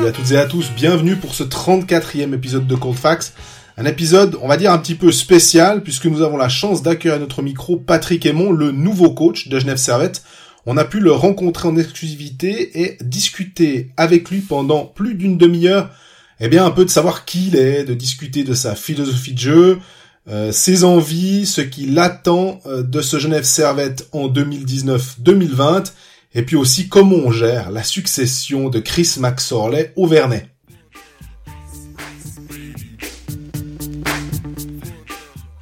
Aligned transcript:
Salut 0.00 0.08
à 0.08 0.16
toutes 0.16 0.30
et 0.30 0.38
à 0.38 0.46
tous, 0.46 0.70
bienvenue 0.74 1.14
pour 1.14 1.34
ce 1.34 1.42
34e 1.42 2.32
épisode 2.32 2.66
de 2.66 2.74
Coldfax. 2.74 3.34
Un 3.76 3.84
épisode, 3.84 4.38
on 4.40 4.48
va 4.48 4.56
dire, 4.56 4.72
un 4.72 4.78
petit 4.78 4.94
peu 4.94 5.12
spécial, 5.12 5.82
puisque 5.82 6.06
nous 6.06 6.22
avons 6.22 6.38
la 6.38 6.48
chance 6.48 6.82
d'accueillir 6.82 7.16
à 7.16 7.18
notre 7.18 7.42
micro 7.42 7.76
Patrick 7.76 8.24
Aymon, 8.24 8.50
le 8.50 8.72
nouveau 8.72 9.10
coach 9.10 9.48
de 9.48 9.58
Genève 9.58 9.76
Servette. 9.76 10.22
On 10.64 10.78
a 10.78 10.86
pu 10.86 11.00
le 11.00 11.12
rencontrer 11.12 11.68
en 11.68 11.76
exclusivité 11.76 12.80
et 12.80 12.96
discuter 13.02 13.90
avec 13.98 14.30
lui 14.30 14.40
pendant 14.40 14.86
plus 14.86 15.16
d'une 15.16 15.36
demi-heure, 15.36 15.90
eh 16.40 16.48
bien, 16.48 16.64
un 16.64 16.70
peu 16.70 16.86
de 16.86 16.90
savoir 16.90 17.26
qui 17.26 17.48
il 17.48 17.56
est, 17.56 17.84
de 17.84 17.92
discuter 17.92 18.42
de 18.42 18.54
sa 18.54 18.74
philosophie 18.74 19.34
de 19.34 19.38
jeu, 19.38 19.78
euh, 20.30 20.50
ses 20.50 20.84
envies, 20.84 21.44
ce 21.44 21.60
qu'il 21.60 21.98
attend 21.98 22.60
euh, 22.64 22.82
de 22.82 23.02
ce 23.02 23.18
Genève 23.18 23.44
Servette 23.44 24.08
en 24.12 24.30
2019-2020, 24.30 25.92
et 26.34 26.42
puis 26.42 26.56
aussi 26.56 26.88
comment 26.88 27.16
on 27.16 27.30
gère 27.30 27.70
la 27.70 27.82
succession 27.82 28.68
de 28.68 28.78
Chris 28.78 29.16
McSorley 29.18 29.92
au 29.96 30.06
Vernet. 30.06 30.46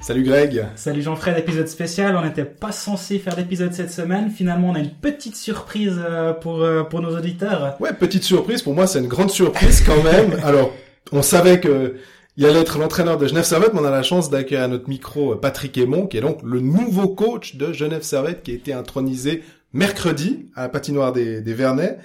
Salut 0.00 0.22
Greg. 0.22 0.64
Salut 0.74 1.02
Jean-Fred, 1.02 1.36
épisode 1.36 1.68
spécial. 1.68 2.16
On 2.16 2.24
n'était 2.24 2.46
pas 2.46 2.72
censé 2.72 3.18
faire 3.18 3.36
d'épisode 3.36 3.74
cette 3.74 3.92
semaine. 3.92 4.30
Finalement, 4.30 4.70
on 4.70 4.74
a 4.74 4.78
une 4.78 4.94
petite 4.94 5.36
surprise 5.36 6.00
euh, 6.02 6.32
pour, 6.32 6.62
euh, 6.62 6.82
pour 6.82 7.02
nos 7.02 7.14
auditeurs. 7.14 7.76
Ouais, 7.78 7.92
petite 7.92 8.22
surprise. 8.22 8.62
Pour 8.62 8.74
moi, 8.74 8.86
c'est 8.86 9.00
une 9.00 9.08
grande 9.08 9.30
surprise 9.30 9.82
quand 9.84 10.02
même. 10.02 10.40
Alors, 10.44 10.72
on 11.12 11.20
savait 11.20 11.60
que 11.60 11.96
il 12.38 12.46
allait 12.46 12.60
être 12.60 12.78
l'entraîneur 12.78 13.18
de 13.18 13.26
Genève 13.26 13.44
Servette, 13.44 13.74
mais 13.74 13.80
on 13.80 13.84
a 13.84 13.90
la 13.90 14.04
chance 14.04 14.30
d'accueillir 14.30 14.64
à 14.64 14.68
notre 14.68 14.88
micro 14.88 15.34
Patrick 15.34 15.76
Aymon, 15.76 16.06
qui 16.06 16.18
est 16.18 16.20
donc 16.20 16.38
le 16.42 16.60
nouveau 16.60 17.08
coach 17.08 17.56
de 17.56 17.72
Genève 17.72 18.02
Servette, 18.02 18.44
qui 18.44 18.52
a 18.52 18.54
été 18.54 18.72
intronisé 18.72 19.42
mercredi 19.72 20.50
à 20.54 20.62
la 20.62 20.68
patinoire 20.68 21.12
des, 21.12 21.40
des 21.40 21.54
Vernets. 21.54 21.98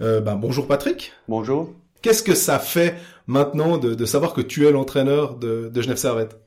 Euh, 0.00 0.20
ben, 0.20 0.36
bonjour 0.36 0.66
Patrick. 0.66 1.12
Bonjour. 1.28 1.74
Qu'est-ce 2.02 2.22
que 2.22 2.34
ça 2.34 2.58
fait 2.58 2.94
maintenant 3.26 3.78
de, 3.78 3.94
de 3.94 4.04
savoir 4.04 4.32
que 4.32 4.40
tu 4.40 4.66
es 4.66 4.70
l'entraîneur 4.70 5.36
de, 5.36 5.68
de 5.68 5.82
Genève 5.82 5.96
Servette? 5.96 6.38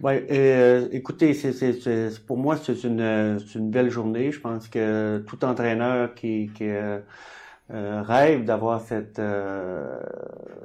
Ouais, 0.00 0.26
euh, 0.30 0.88
écoutez, 0.92 1.34
c'est, 1.34 1.52
c'est, 1.52 2.24
pour 2.24 2.38
moi 2.38 2.56
c'est 2.56 2.84
une, 2.84 3.38
une 3.54 3.70
belle 3.70 3.90
journée. 3.90 4.32
Je 4.32 4.40
pense 4.40 4.68
que 4.68 5.22
tout 5.26 5.44
entraîneur 5.44 6.14
qui, 6.14 6.50
qui 6.54 6.64
euh, 6.64 7.00
euh 7.70 8.02
rêve 8.02 8.44
d'avoir 8.44 8.80
cette 8.80 9.18
euh, 9.18 10.00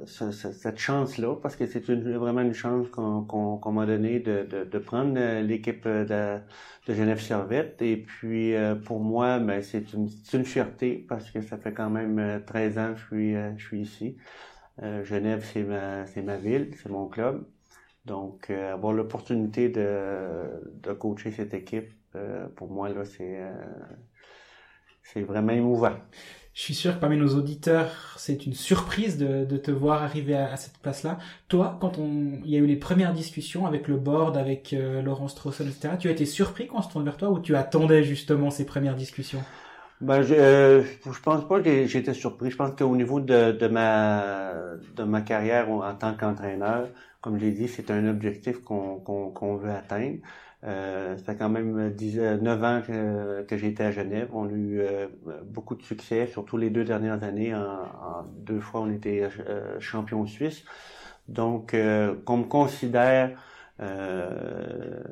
cette 0.06 0.78
chance-là, 0.78 1.36
parce 1.42 1.56
que 1.56 1.66
c'est 1.66 1.88
une, 1.88 2.16
vraiment 2.16 2.40
une 2.42 2.54
chance 2.54 2.88
qu'on, 2.90 3.72
m'a 3.72 3.86
donnée 3.86 4.20
de, 4.20 4.44
de, 4.44 4.64
de 4.64 4.78
prendre 4.78 5.18
l'équipe 5.42 5.86
de, 5.86 6.38
de 6.86 6.94
Genève 6.94 7.20
Servette. 7.20 7.82
Et 7.82 7.96
puis 7.96 8.54
pour 8.84 9.00
moi, 9.00 9.38
ben, 9.40 9.62
c'est 9.62 9.92
une, 9.94 10.08
une 10.32 10.44
fierté 10.44 11.04
parce 11.08 11.30
que 11.30 11.40
ça 11.42 11.58
fait 11.58 11.72
quand 11.72 11.90
même 11.90 12.42
13 12.46 12.78
ans 12.78 12.92
que 12.94 12.98
je 13.00 13.06
suis 13.06 13.34
je 13.56 13.64
suis 13.64 13.80
ici. 13.82 14.16
Genève, 15.04 15.44
c'est 15.52 15.64
ma 15.64 16.04
ma 16.22 16.36
ville, 16.36 16.70
c'est 16.82 16.90
mon 16.90 17.08
club. 17.08 17.44
Donc, 18.06 18.50
euh, 18.50 18.72
avoir 18.74 18.92
l'opportunité 18.92 19.68
de, 19.68 20.44
de 20.82 20.92
coacher 20.92 21.32
cette 21.32 21.54
équipe, 21.54 21.92
euh, 22.14 22.46
pour 22.56 22.70
moi, 22.70 22.88
là, 22.88 23.04
c'est, 23.04 23.40
euh, 23.40 23.52
c'est 25.02 25.22
vraiment 25.22 25.52
émouvant. 25.52 25.96
Je 26.56 26.62
suis 26.62 26.74
sûr 26.74 26.94
que 26.94 27.00
parmi 27.00 27.18
nos 27.18 27.36
auditeurs, 27.36 28.14
c'est 28.16 28.46
une 28.46 28.54
surprise 28.54 29.18
de, 29.18 29.44
de 29.44 29.58
te 29.58 29.70
voir 29.70 30.02
arriver 30.02 30.34
à, 30.34 30.56
cette 30.56 30.78
place-là. 30.78 31.18
Toi, 31.48 31.76
quand 31.82 31.98
on, 31.98 32.40
il 32.46 32.50
y 32.50 32.56
a 32.56 32.60
eu 32.60 32.64
les 32.64 32.76
premières 32.76 33.12
discussions 33.12 33.66
avec 33.66 33.88
le 33.88 33.98
board, 33.98 34.38
avec 34.38 34.74
Laurence 35.04 35.34
Trossen, 35.34 35.68
etc., 35.68 35.96
tu 36.00 36.08
as 36.08 36.12
été 36.12 36.24
surpris 36.24 36.66
quand 36.66 36.78
on 36.78 36.82
se 36.82 36.90
tourne 36.90 37.04
vers 37.04 37.18
toi 37.18 37.28
ou 37.28 37.40
tu 37.40 37.54
attendais 37.54 38.04
justement 38.04 38.50
ces 38.50 38.64
premières 38.64 38.96
discussions? 38.96 39.42
Ben, 40.00 40.22
je, 40.22 40.82
je 41.04 41.20
pense 41.20 41.46
pas 41.46 41.60
que 41.60 41.86
j'étais 41.86 42.14
surpris. 42.14 42.50
Je 42.50 42.56
pense 42.56 42.70
qu'au 42.74 42.96
niveau 42.96 43.20
de, 43.20 43.52
de 43.52 43.68
ma 43.68 44.54
de 44.96 45.02
ma 45.04 45.20
carrière 45.20 45.70
en 45.70 45.94
tant 45.94 46.14
qu'entraîneur, 46.14 46.88
comme 47.20 47.38
j'ai 47.38 47.50
dit, 47.50 47.68
c'est 47.68 47.90
un 47.90 48.08
objectif 48.08 48.62
qu'on 48.62 48.98
qu'on 48.98 49.56
veut 49.56 49.72
atteindre. 49.72 50.20
Euh, 50.64 51.16
ça 51.18 51.24
fait 51.24 51.36
quand 51.36 51.48
même 51.48 51.90
10, 51.92 52.18
9 52.18 52.64
ans 52.64 52.82
que, 52.86 53.42
que 53.42 53.54
été 53.54 53.84
à 53.84 53.90
Genève. 53.90 54.28
On 54.32 54.48
a 54.48 54.52
eu 54.52 54.80
euh, 54.80 55.06
beaucoup 55.44 55.74
de 55.74 55.82
succès, 55.82 56.26
surtout 56.26 56.56
les 56.56 56.70
deux 56.70 56.84
dernières 56.84 57.22
années. 57.22 57.54
En, 57.54 58.24
deux 58.38 58.60
fois, 58.60 58.80
on 58.80 58.90
était 58.90 59.28
euh, 59.48 59.78
champion 59.80 60.26
suisse. 60.26 60.64
Donc, 61.28 61.74
euh, 61.74 62.14
qu'on 62.24 62.38
me 62.38 62.44
considère, 62.44 63.38
euh, 63.80 65.02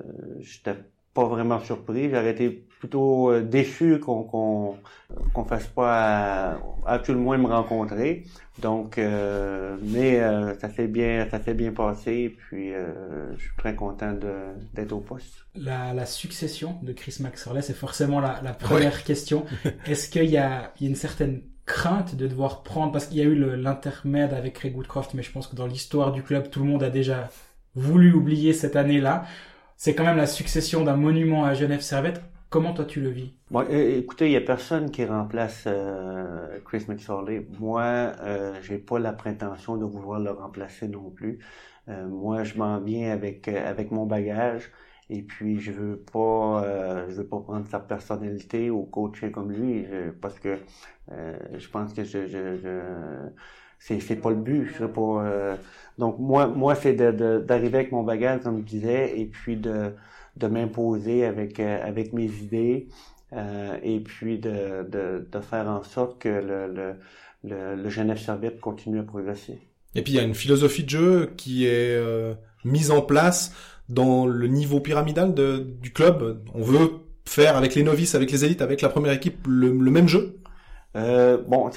j'étais 0.41 0.77
pas 1.15 1.25
vraiment 1.25 1.61
surpris. 1.61 2.11
J'aurais 2.11 2.33
été 2.33 2.51
plutôt 2.51 3.31
euh, 3.31 3.41
déçu 3.41 4.01
qu'on 4.01 4.25
qu'on 4.25 4.77
qu'on 5.33 5.45
fasse 5.45 5.67
pas 5.69 6.59
à, 6.85 6.99
tout 6.99 7.13
le 7.13 7.19
moins 7.19 7.39
me 7.39 7.47
rencontrer. 7.47 8.25
Donc, 8.61 8.99
euh, 8.99 9.77
mais 9.83 10.21
euh, 10.21 10.55
ça 10.59 10.69
s'est 10.69 10.89
bien 10.89 11.27
ça 11.31 11.41
s'est 11.41 11.55
bien 11.55 11.73
passé. 11.73 12.37
Puis 12.37 12.73
je 12.73 13.41
suis 13.41 13.57
très 13.57 13.75
content 13.75 14.13
d'être 14.75 14.93
au 14.93 15.01
poste. 15.01 15.47
La, 15.55 15.95
la 15.95 16.05
succession 16.05 16.77
de 16.83 16.93
Chris 16.93 17.17
Maxwell, 17.21 17.63
c'est 17.63 17.77
forcément 17.77 18.21
la, 18.21 18.41
la 18.43 18.53
première 18.53 19.05
question. 19.05 19.47
Est-ce 19.87 20.09
qu'il 20.09 20.27
y 20.27 20.37
a, 20.37 20.73
il 20.79 20.85
y 20.85 20.87
a 20.87 20.91
une 20.91 20.97
certaine 20.97 21.43
crainte 21.67 22.15
de 22.17 22.27
devoir 22.27 22.63
prendre 22.63 22.93
parce 22.93 23.07
qu'il 23.07 23.19
y 23.19 23.23
a 23.23 23.25
eu 23.25 23.35
l'intermède 23.57 24.35
avec 24.35 24.55
Craig 24.55 24.77
Woodcroft, 24.77 25.15
mais 25.15 25.23
je 25.23 25.33
pense 25.33 25.47
que 25.47 25.57
dans 25.57 25.67
l'histoire 25.67 26.13
du 26.13 26.23
club, 26.23 26.51
tout 26.51 26.61
le 26.61 26.67
monde 26.67 26.83
a 26.83 26.91
déjà 26.91 27.31
voulu 27.75 28.13
oublier 28.13 28.53
cette 28.53 28.77
année-là 28.77 29.25
c'est 29.84 29.95
quand 29.95 30.05
même 30.05 30.17
la 30.17 30.27
succession 30.27 30.83
d'un 30.83 30.97
monument 30.97 31.45
à 31.45 31.53
Genève 31.53 31.83
Servette. 31.83 32.22
Comment 32.49 32.72
toi 32.72 32.87
tu 32.87 33.03
le 33.03 33.11
vis? 33.11 33.34
Écoutez, 33.69 34.28
il 34.28 34.33
y 34.33 34.37
a 34.37 34.41
personne 34.41 34.91
qui 34.91 35.05
remplace 35.05 35.65
euh, 35.67 36.59
Chris 36.65 36.87
McSorley. 36.89 37.47
Moi, 37.61 37.83
euh, 37.83 38.55
j'ai 38.62 38.78
pas 38.78 38.99
la 38.99 39.12
prétention 39.12 39.77
de 39.77 39.84
vouloir 39.84 40.21
le 40.21 40.31
remplacer 40.31 40.89
non 40.89 41.11
plus. 41.11 41.39
Euh, 41.91 42.09
moi, 42.09 42.45
je 42.45 42.56
m'en 42.56 42.81
viens 42.81 43.12
avec 43.12 43.47
avec 43.47 43.91
mon 43.91 44.06
bagage 44.06 44.72
et 45.11 45.21
puis 45.21 45.61
je 45.61 45.71
veux 45.71 45.99
pas 45.99 46.65
je 47.11 47.16
veux 47.16 47.27
pas 47.27 47.41
prendre 47.41 47.66
sa 47.69 47.78
personnalité 47.78 48.71
ou 48.71 48.84
coacher 48.84 49.31
comme 49.31 49.53
lui 49.53 49.87
parce 50.22 50.41
que 50.41 50.56
je 51.11 51.69
pense 51.69 51.93
que 51.93 52.05
je, 52.05 52.27
je, 52.27 52.56
je 52.56 52.71
c'est 53.87 54.00
c'est 54.00 54.17
pas 54.17 54.31
le 54.31 54.37
but. 54.37 54.71
Je 54.78 54.87
pas, 54.87 55.56
donc 55.99 56.19
moi, 56.19 56.47
moi 56.47 56.75
c'est 56.75 56.95
d'arriver 56.95 57.71
de, 57.71 57.77
avec 57.77 57.93
mon 57.93 58.03
bagage, 58.03 58.41
comme 58.43 58.59
je 58.59 58.65
disais, 58.65 59.19
et 59.19 59.27
puis 59.27 59.56
de, 59.56 59.93
de 60.37 60.47
m'imposer 60.47 61.25
avec, 61.25 61.61
euh, 61.61 61.78
avec 61.87 62.12
mes 62.12 62.27
idées, 62.27 62.89
euh, 63.33 63.77
et 63.83 64.00
puis 64.00 64.39
de, 64.39 64.89
de, 64.91 65.27
de, 65.31 65.41
faire 65.41 65.69
en 65.69 65.83
sorte 65.83 66.21
que 66.21 66.28
le, 66.28 66.72
le, 66.72 66.95
le, 67.45 67.77
le 67.83 67.89
Genève 67.91 68.19
Servette 68.19 68.61
continue 68.61 68.99
à 68.99 69.03
progresser. 69.05 69.59
Et 69.95 70.03
puis 70.03 70.15
il 70.15 70.16
y 70.16 70.21
a 70.21 70.25
une 70.25 70.34
philosophie 70.34 70.83
de 70.83 70.91
jeu 70.91 71.31
qui 71.37 71.66
est 71.66 71.97
euh, 71.97 72.34
mise 72.65 72.91
en 72.91 73.01
place 73.01 73.55
dans 73.89 74.27
le 74.27 74.49
niveau 74.49 74.81
pyramidal 74.81 75.34
de, 75.34 75.59
du 75.81 75.93
club. 75.93 76.43
On 76.55 76.62
veut 76.62 76.91
faire 77.25 77.56
avec 77.56 77.75
les 77.77 77.84
novices, 77.84 78.15
avec 78.16 78.33
les 78.33 78.45
élites, 78.45 78.62
avec 78.62 78.81
la 78.83 78.89
première 78.89 79.12
équipe 79.12 79.47
le, 79.47 79.71
le 79.71 79.91
même 79.91 80.09
jeu 80.09 80.41
euh, 80.97 81.38
bon, 81.38 81.71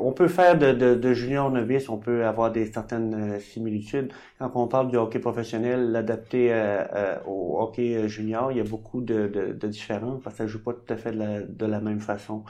on 0.00 0.12
peut 0.12 0.28
faire 0.28 0.56
de, 0.56 0.72
de, 0.72 0.94
de, 0.94 1.12
junior 1.14 1.50
novice, 1.50 1.88
on 1.88 1.98
peut 1.98 2.24
avoir 2.24 2.52
des 2.52 2.66
certaines 2.66 3.34
euh, 3.34 3.40
similitudes. 3.40 4.12
Quand 4.38 4.52
on 4.54 4.68
parle 4.68 4.88
du 4.88 4.96
hockey 4.96 5.18
professionnel, 5.18 5.90
l'adapter 5.90 6.52
euh, 6.52 7.16
au 7.26 7.60
hockey 7.60 8.08
junior, 8.08 8.52
il 8.52 8.58
y 8.58 8.60
a 8.60 8.64
beaucoup 8.64 9.00
de, 9.00 9.26
de, 9.26 9.68
différences 9.68 10.22
parce 10.22 10.36
que 10.36 10.44
ça 10.44 10.46
joue 10.46 10.62
pas 10.62 10.74
tout 10.74 10.92
à 10.92 10.96
fait 10.96 11.10
de 11.12 11.66
la, 11.66 11.80
même 11.80 12.00
façon. 12.00 12.44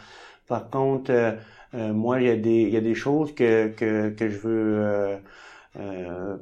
Par 0.48 0.68
contre, 0.68 1.36
moi, 1.72 2.20
il 2.20 2.26
y 2.26 2.76
a 2.76 2.80
des 2.80 2.94
choses 2.94 3.34
que 3.34 3.72
je 3.78 4.26
veux 4.26 5.18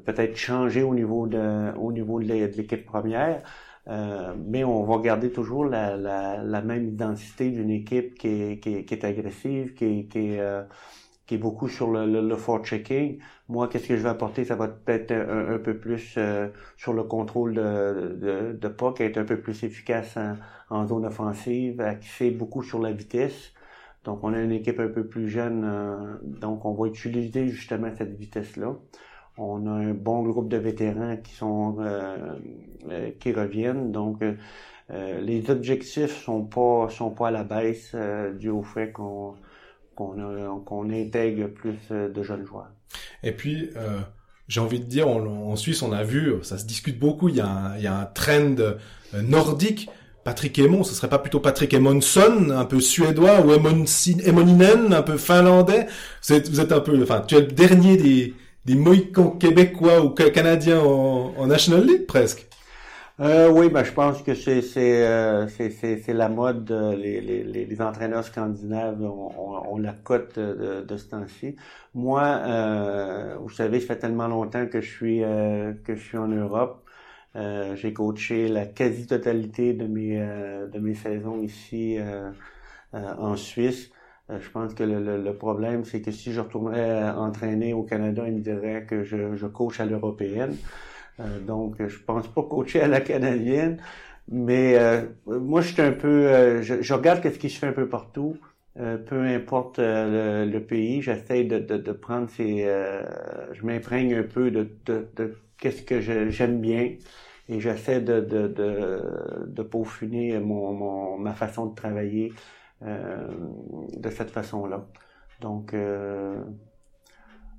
peut-être 0.05 0.37
changer 0.37 0.83
au 0.83 0.95
niveau 0.95 1.27
de 1.29 1.73
au 1.79 1.93
niveau 1.93 2.21
de 2.21 2.25
l'équipe 2.27 2.85
première. 2.85 3.43
Euh, 3.91 4.35
mais 4.47 4.63
on 4.65 4.85
va 4.85 4.99
garder 4.99 5.33
toujours 5.33 5.65
la, 5.65 5.97
la, 5.97 6.43
la 6.43 6.63
même 6.63 6.89
identité 6.89 7.51
d'une 7.51 7.71
équipe 7.71 8.15
qui 8.15 8.29
est, 8.29 8.61
qui, 8.61 8.85
qui 8.85 8.95
est, 8.95 9.05
agressive, 9.05 9.75
qui, 9.75 10.07
qui 10.09 10.19
est, 10.35 10.41
euh, 10.41 10.63
qui 11.27 11.35
est 11.35 11.39
beaucoup 11.39 11.69
sur 11.69 11.91
le, 11.91 12.07
le, 12.07 12.21
le 12.29 12.37
checking. 12.63 13.19
Moi, 13.49 13.69
qu'est-ce 13.69 13.89
que 13.89 13.97
je 13.97 14.03
vais 14.03 14.09
apporter? 14.11 14.45
Ça 14.45 14.55
va 14.57 14.69
peut-être 14.69 15.13
un, 15.13 15.59
peu 15.59 15.77
plus 15.79 16.15
euh, 16.19 16.49
sur 16.77 16.93
le 16.93 17.03
contrôle 17.05 17.55
de, 17.55 18.17
de, 18.21 18.53
de 18.53 18.69
puck, 18.69 19.01
être 19.01 19.19
un 19.19 19.25
peu 19.25 19.41
plus 19.41 19.65
efficace 19.65 20.17
en, 20.17 20.37
en 20.71 20.87
zone 20.87 21.07
offensive, 21.07 21.81
axé 21.81 22.31
beaucoup 22.31 22.63
sur 22.63 22.81
la 22.81 22.93
vitesse. 22.93 23.53
Donc, 24.05 24.25
on 24.25 24.33
a 24.35 24.41
une 24.41 24.53
équipe 24.53 24.81
un 24.81 24.89
peu 24.89 25.07
plus 25.07 25.29
jeune, 25.29 26.19
donc 26.23 26.65
on 26.65 26.73
va 26.75 26.87
utiliser 26.89 27.49
justement 27.49 27.91
cette 27.97 28.17
vitesse-là. 28.17 28.77
On 29.43 29.67
a 29.67 29.71
un 29.71 29.95
bon 29.95 30.23
groupe 30.23 30.51
de 30.51 30.59
vétérans 30.59 31.17
qui 31.17 31.33
sont 31.33 31.77
euh, 31.81 32.35
euh, 32.91 33.11
qui 33.19 33.33
reviennent. 33.33 33.91
Donc 33.91 34.23
euh, 34.23 35.21
les 35.23 35.51
objectifs 35.51 36.23
sont 36.25 36.45
pas 36.45 36.89
sont 36.91 37.11
pas 37.11 37.29
à 37.29 37.31
la 37.31 37.45
baisse 37.45 37.97
dû 38.39 38.51
au 38.51 38.63
fait 38.63 38.93
qu'on 38.93 39.35
qu'on 39.95 40.91
intègre 40.91 41.47
plus 41.49 41.91
de 41.91 42.23
jeunes 42.23 42.45
joueurs. 42.45 42.71
Et 43.23 43.33
puis 43.33 43.71
j'ai 44.49 44.61
envie 44.61 44.81
de 44.81 44.85
dire, 44.85 45.07
en, 45.09 45.55
Suisse, 45.57 45.83
on 45.83 45.93
a 45.93 46.03
vu, 46.03 46.35
ça 46.43 46.59
se 46.59 46.65
discute 46.65 46.99
beaucoup, 46.99 47.29
il 47.29 47.37
y 47.37 47.41
a 47.41 47.47
un, 47.47 47.77
il 47.77 47.83
y 47.83 47.87
a 47.87 47.97
un 47.97 48.07
trend 48.07 48.57
nordique 49.23 49.89
Patrick 50.25 50.59
Emon, 50.59 50.85
ce 50.85 50.95
serait 50.95 51.09
pas 51.09 51.19
plutôt 51.19 51.41
Patrick 51.41 51.73
Emonson, 51.73 52.51
un 52.51 52.65
peu 52.65 52.81
suédois, 52.81 53.41
ou 53.41 53.53
Emoninen, 53.53 54.93
un 54.93 55.03
peu 55.03 55.17
finlandais 55.17 55.87
vous 56.23 56.35
êtes, 56.35 56.49
vous 56.49 56.61
êtes 56.61 56.73
un 56.73 56.81
peu, 56.81 57.01
enfin, 57.03 57.23
tu 57.27 57.37
es 57.37 57.41
le 57.41 57.47
dernier 57.47 57.97
des, 57.97 58.35
des 58.65 58.75
Mohicans 58.75 59.31
québécois 59.31 60.05
ou 60.05 60.11
canadiens 60.11 60.81
en, 60.81 61.35
en 61.37 61.47
National 61.47 61.85
League 61.87 62.07
presque. 62.07 62.47
Euh, 63.21 63.51
oui, 63.51 63.69
ben 63.69 63.85
je 63.85 63.93
pense 63.93 64.23
que 64.23 64.35
c'est 64.35 64.63
c'est 64.63 65.07
euh, 65.07 65.47
c'est 65.49 66.13
la 66.15 66.31
mode. 66.31 66.71
Les, 66.97 67.21
les, 67.21 67.45
les, 67.45 67.83
entraîneurs 67.83 68.25
scandinaves 68.25 69.03
ont, 69.03 69.77
la 69.77 69.93
cote 69.93 70.39
de, 70.39 70.83
de 70.83 70.97
ce 70.97 71.11
temps-ci. 71.11 71.57
Moi, 71.95 72.23
euh, 72.23 73.37
vous 73.39 73.51
savez, 73.51 73.81
ça 73.81 73.89
fait 73.89 73.99
tellement 73.99 74.27
longtemps 74.29 74.67
que 74.67 74.81
je 74.81 74.89
suis 74.91 75.23
euh, 75.23 75.75
que 75.85 75.97
je 75.97 76.03
suis 76.03 76.17
en 76.17 76.29
Europe. 76.29 76.83
Euh, 77.37 77.77
j'ai 77.77 77.93
coaché 77.93 78.49
la 78.49 78.65
quasi-totalité 78.67 79.75
de 79.75 79.87
mes 79.87 80.17
de 80.73 80.79
mes 80.79 80.95
saisons 80.95 81.43
ici 81.43 81.99
en 82.93 83.37
Suisse. 83.37 83.91
Je 84.39 84.51
pense 84.51 84.75
que 84.75 84.85
le, 84.85 85.23
le, 85.23 85.35
problème, 85.35 85.85
c'est 85.85 86.01
que 86.03 86.11
si 86.11 86.33
je 86.33 86.41
retournerais 86.41 87.11
entraîner 87.11 87.73
au 87.73 87.83
Canada, 87.83 88.25
ils 88.27 88.35
me 88.35 88.41
diraient 88.41 88.85
que 88.85 89.03
je, 89.03 89.35
je 89.35 89.47
coach 89.47 89.81
à 89.81 89.87
l'européenne. 89.87 90.57
Euh, 91.21 91.41
donc, 91.41 91.77
je 91.87 91.99
pense 91.99 92.29
pas 92.29 92.43
coacher 92.43 92.83
à 92.83 92.89
la 92.89 93.01
canadienne, 93.01 93.79
mais 94.29 94.79
euh, 94.79 95.03
moi, 95.27 95.61
je 95.61 95.73
suis 95.73 95.83
un 95.83 95.93
peu, 95.93 96.09
euh, 96.29 96.63
je, 96.63 96.95
regarde 96.95 97.23
ce 97.23 97.39
qui 97.39 97.51
se 97.51 97.59
fait 97.59 97.67
un 97.69 97.73
peu 97.73 97.89
partout. 97.89 98.37
peu 98.77 99.23
importe 99.23 99.79
le, 99.79 100.59
pays, 100.61 101.03
j'essaie 101.03 101.45
de, 101.45 101.59
de, 101.59 101.93
prendre 101.93 102.31
ces, 102.31 102.65
je 103.53 103.67
m'imprègne 103.67 104.15
un 104.15 104.23
peu 104.23 104.51
de, 104.51 104.71
de, 104.87 105.37
qu'est-ce 105.59 105.83
que 105.83 106.01
j'aime 106.01 106.61
bien 106.61 106.97
et 107.49 107.61
j'essaie 107.61 108.01
de, 108.01 108.21
de, 108.21 108.47
de, 108.49 109.03
de 109.47 109.63
peaufiner 109.63 110.39
mon, 110.39 110.73
mon, 110.73 111.19
ma 111.19 111.35
façon 111.35 111.67
de 111.67 111.75
travailler 111.75 112.33
de 112.83 114.11
cette 114.11 114.31
façon-là. 114.31 114.87
Donc, 115.41 115.75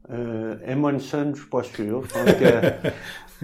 euh, 0.10 0.56
Emonson, 0.68 1.32
je 1.36 1.42
suis 1.42 1.50
pas 1.50 1.64
sûr. 1.64 2.04
Je 2.04 2.14
pense 2.14 2.34
que 2.34 2.90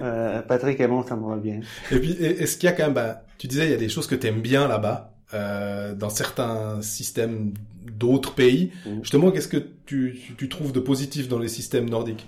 euh, 0.00 0.42
Patrick 0.42 0.80
Emon, 0.80 1.02
ça 1.02 1.16
me 1.16 1.28
va 1.28 1.36
bien. 1.36 1.60
Et 1.90 1.98
puis, 1.98 2.12
est-ce 2.12 2.56
qu'il 2.56 2.68
y 2.68 2.72
a 2.72 2.76
quand 2.76 2.84
même, 2.84 2.94
bah, 2.94 3.22
tu 3.38 3.46
disais, 3.46 3.66
il 3.66 3.70
y 3.70 3.74
a 3.74 3.78
des 3.78 3.88
choses 3.88 4.06
que 4.06 4.14
tu 4.14 4.26
aimes 4.26 4.40
bien 4.40 4.68
là-bas, 4.68 5.14
euh, 5.34 5.94
dans 5.94 6.10
certains 6.10 6.80
systèmes 6.82 7.52
d'autres 7.84 8.34
pays. 8.34 8.72
Mm. 8.86 9.02
Justement, 9.02 9.30
qu'est-ce 9.30 9.48
que 9.48 9.62
tu, 9.86 10.18
tu, 10.36 10.48
trouves 10.48 10.72
de 10.72 10.80
positif 10.80 11.28
dans 11.28 11.38
les 11.38 11.48
systèmes 11.48 11.88
nordiques? 11.88 12.26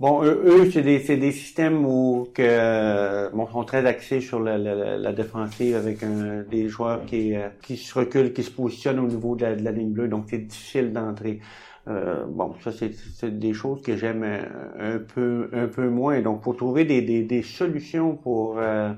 Bon, 0.00 0.24
eux, 0.24 0.70
c'est 0.72 0.82
des, 0.82 0.98
des 0.98 1.30
systèmes 1.30 1.86
où 1.86 2.28
que 2.34 3.30
bon, 3.32 3.46
sont 3.46 3.62
très 3.64 3.86
axés 3.86 4.20
sur 4.20 4.40
la, 4.40 4.58
la, 4.58 4.96
la 4.98 5.12
défensive 5.12 5.76
avec 5.76 6.02
un, 6.02 6.42
des 6.42 6.68
joueurs 6.68 7.06
qui, 7.06 7.36
euh, 7.36 7.48
qui 7.62 7.76
se 7.76 7.96
reculent, 7.96 8.32
qui 8.32 8.42
se 8.42 8.50
positionnent 8.50 8.98
au 8.98 9.06
niveau 9.06 9.36
de 9.36 9.42
la, 9.44 9.54
de 9.54 9.62
la 9.62 9.70
ligne 9.70 9.92
bleue, 9.92 10.08
donc 10.08 10.24
c'est 10.28 10.38
difficile 10.38 10.92
d'entrer. 10.92 11.40
Euh, 11.86 12.24
bon, 12.26 12.54
ça 12.60 12.72
c'est 12.72 13.38
des 13.38 13.52
choses 13.52 13.82
que 13.82 13.96
j'aime 13.96 14.24
un, 14.24 14.98
peu 14.98 15.48
un 15.52 15.68
peu 15.68 15.88
moins. 15.88 16.20
Donc, 16.22 16.42
pour 16.42 16.56
trouver 16.56 16.84
des, 16.84 17.02
des, 17.02 17.22
des 17.22 17.42
solutions 17.42 18.16
pour 18.16 18.58
euh, 18.58 18.92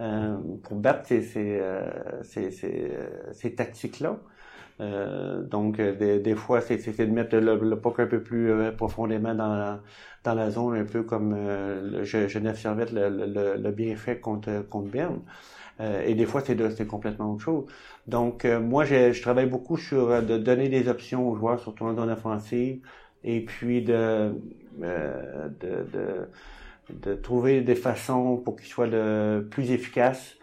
euh 0.00 0.36
pour 0.62 0.76
battre 0.78 1.06
ces 1.08 1.22
ces, 1.22 1.58
euh, 1.60 1.90
ces, 2.22 2.50
ces, 2.50 2.90
ces 3.32 3.54
tactiques-là. 3.54 4.18
Euh, 4.80 5.42
donc, 5.42 5.76
des, 5.80 6.18
des 6.20 6.34
fois, 6.34 6.60
c'est 6.60 6.76
de 6.96 7.04
mettre 7.12 7.36
le, 7.36 7.56
le 7.58 7.76
un 7.76 8.06
peu 8.06 8.22
plus 8.22 8.50
profondément 8.76 9.34
dans 9.34 9.78
dans 10.24 10.34
la 10.34 10.50
zone, 10.50 10.76
un 10.76 10.84
peu 10.84 11.02
comme 11.02 11.34
le 11.34 12.04
Genève 12.04 12.56
Servette 12.56 12.92
le, 12.92 13.08
le, 13.08 13.56
le 13.56 13.70
bien 13.72 13.96
fait 13.96 14.20
contre, 14.20 14.64
contre 14.68 14.88
Berne. 14.88 15.20
Euh, 15.80 16.02
et 16.06 16.14
des 16.14 16.26
fois, 16.26 16.42
c'est 16.44 16.86
complètement 16.86 17.32
autre 17.32 17.42
chose. 17.42 17.64
Donc, 18.06 18.44
euh, 18.44 18.60
moi, 18.60 18.84
je, 18.84 19.12
je, 19.12 19.22
travaille 19.22 19.46
beaucoup 19.46 19.76
sur 19.76 20.10
euh, 20.10 20.20
de 20.20 20.38
donner 20.38 20.68
des 20.68 20.88
options 20.88 21.28
aux 21.28 21.36
joueurs, 21.36 21.60
surtout 21.60 21.84
en 21.84 21.94
zone 21.94 22.10
offensive, 22.10 22.80
et 23.24 23.44
puis 23.44 23.82
de, 23.82 24.32
de, 24.78 25.84
de, 25.92 26.28
de, 26.90 27.14
trouver 27.14 27.62
des 27.62 27.74
façons 27.74 28.36
pour 28.36 28.56
qu'ils 28.56 28.68
soient 28.68 28.88
plus 29.50 29.70
efficaces. 29.70 30.36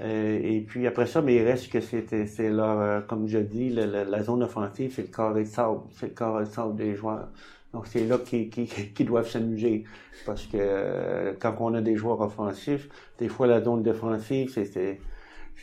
et 0.00 0.64
puis 0.68 0.86
après 0.86 1.06
ça, 1.06 1.20
mais 1.22 1.36
il 1.36 1.42
reste 1.44 1.70
que 1.70 1.80
c'est 1.80 2.50
leur, 2.50 3.06
comme 3.06 3.28
je 3.28 3.38
dis, 3.38 3.70
la, 3.70 4.22
zone 4.22 4.42
offensive, 4.42 4.92
c'est 4.94 5.02
le 5.02 5.08
carré 5.08 5.44
de 5.44 5.48
sable, 5.48 5.80
c'est 5.98 6.08
le 6.08 6.14
carré 6.14 6.44
de 6.44 6.48
sable 6.50 6.76
des 6.76 6.94
joueurs. 6.94 7.28
Donc 7.72 7.86
c'est 7.86 8.06
là 8.06 8.18
qu'ils 8.18 8.50
qui, 8.94 9.04
doivent 9.04 9.28
s'amuser. 9.28 9.84
Parce 10.26 10.46
que 10.46 10.56
euh, 10.58 11.32
quand 11.38 11.56
on 11.60 11.74
a 11.74 11.80
des 11.80 11.96
joueurs 11.96 12.20
offensifs, 12.20 12.88
des 13.18 13.28
fois 13.28 13.46
la 13.46 13.62
zone 13.62 13.82
défensive, 13.82 14.50
c'est 14.52 15.00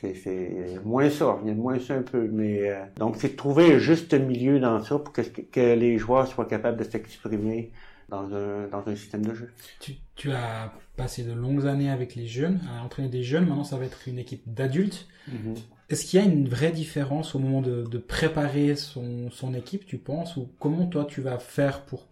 c'est 0.01 0.79
moins 0.85 1.09
ça, 1.09 1.37
il 1.41 1.49
y 1.49 1.51
a 1.51 1.55
moins 1.55 1.77
ça 1.79 1.95
un 1.95 2.03
peu. 2.03 2.27
Mais 2.31 2.69
euh, 2.69 2.83
donc 2.97 3.17
c'est 3.17 3.29
de 3.29 3.35
trouver 3.35 3.73
un 3.73 3.79
juste 3.79 4.13
milieu 4.13 4.59
dans 4.59 4.81
ça 4.83 4.97
pour 4.97 5.13
que, 5.13 5.21
que 5.21 5.73
les 5.75 5.97
joueurs 5.97 6.27
soient 6.27 6.45
capables 6.45 6.77
de 6.77 6.83
s'exprimer 6.83 7.71
dans 8.07 8.33
un, 8.33 8.67
dans 8.67 8.87
un 8.87 8.95
système 8.95 9.25
de 9.25 9.33
jeu. 9.33 9.51
Tu, 9.79 9.93
tu 10.15 10.31
as 10.31 10.73
passé 10.95 11.23
de 11.23 11.33
longues 11.33 11.67
années 11.67 11.89
avec 11.89 12.15
les 12.15 12.27
jeunes, 12.27 12.59
à 12.69 12.83
entraîner 12.83 13.09
des 13.09 13.23
jeunes, 13.23 13.45
maintenant 13.45 13.63
ça 13.63 13.77
va 13.77 13.85
être 13.85 14.07
une 14.07 14.19
équipe 14.19 14.41
d'adultes. 14.45 15.07
Mm-hmm. 15.29 15.57
Est-ce 15.89 16.05
qu'il 16.05 16.19
y 16.19 16.23
a 16.23 16.25
une 16.25 16.47
vraie 16.47 16.71
différence 16.71 17.33
au 17.33 17.39
moment 17.39 17.61
de, 17.61 17.97
préparer 17.97 18.75
son, 18.75 19.53
équipe, 19.55 19.87
tu 19.87 19.97
penses, 19.97 20.37
ou 20.37 20.47
comment 20.59 20.85
toi 20.85 21.05
tu 21.05 21.19
vas 21.21 21.39
faire 21.39 21.81
pour 21.81 22.05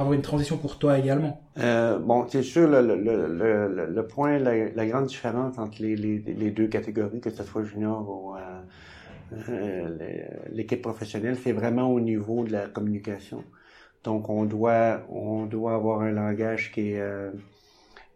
avoir 0.00 0.12
une 0.12 0.20
transition 0.20 0.58
pour 0.58 0.78
toi 0.78 0.98
également? 0.98 1.40
Euh, 1.58 1.98
Bon, 1.98 2.26
c'est 2.28 2.42
sûr 2.42 2.68
le, 2.68 4.02
point, 4.02 4.38
la, 4.38 4.86
grande 4.86 5.06
différence 5.06 5.58
entre 5.58 5.82
les, 5.82 6.50
deux 6.50 6.68
catégories, 6.68 7.20
que 7.20 7.30
ce 7.30 7.42
soit 7.42 7.64
junior 7.64 8.06
ou 8.06 8.36
euh, 8.36 8.38
euh 9.48 9.88
l'équipe 10.50 10.82
professionnelle, 10.82 11.36
c'est 11.42 11.52
vraiment 11.52 11.90
au 11.90 12.00
niveau 12.00 12.44
de 12.44 12.52
la 12.52 12.68
communication. 12.68 13.44
Donc 14.04 14.28
on 14.28 14.44
doit 14.44 15.00
on 15.08 15.46
doit 15.46 15.74
avoir 15.74 16.02
un 16.02 16.10
langage 16.10 16.72
qui 16.72 16.92
est 16.92 17.00
euh, 17.00 17.30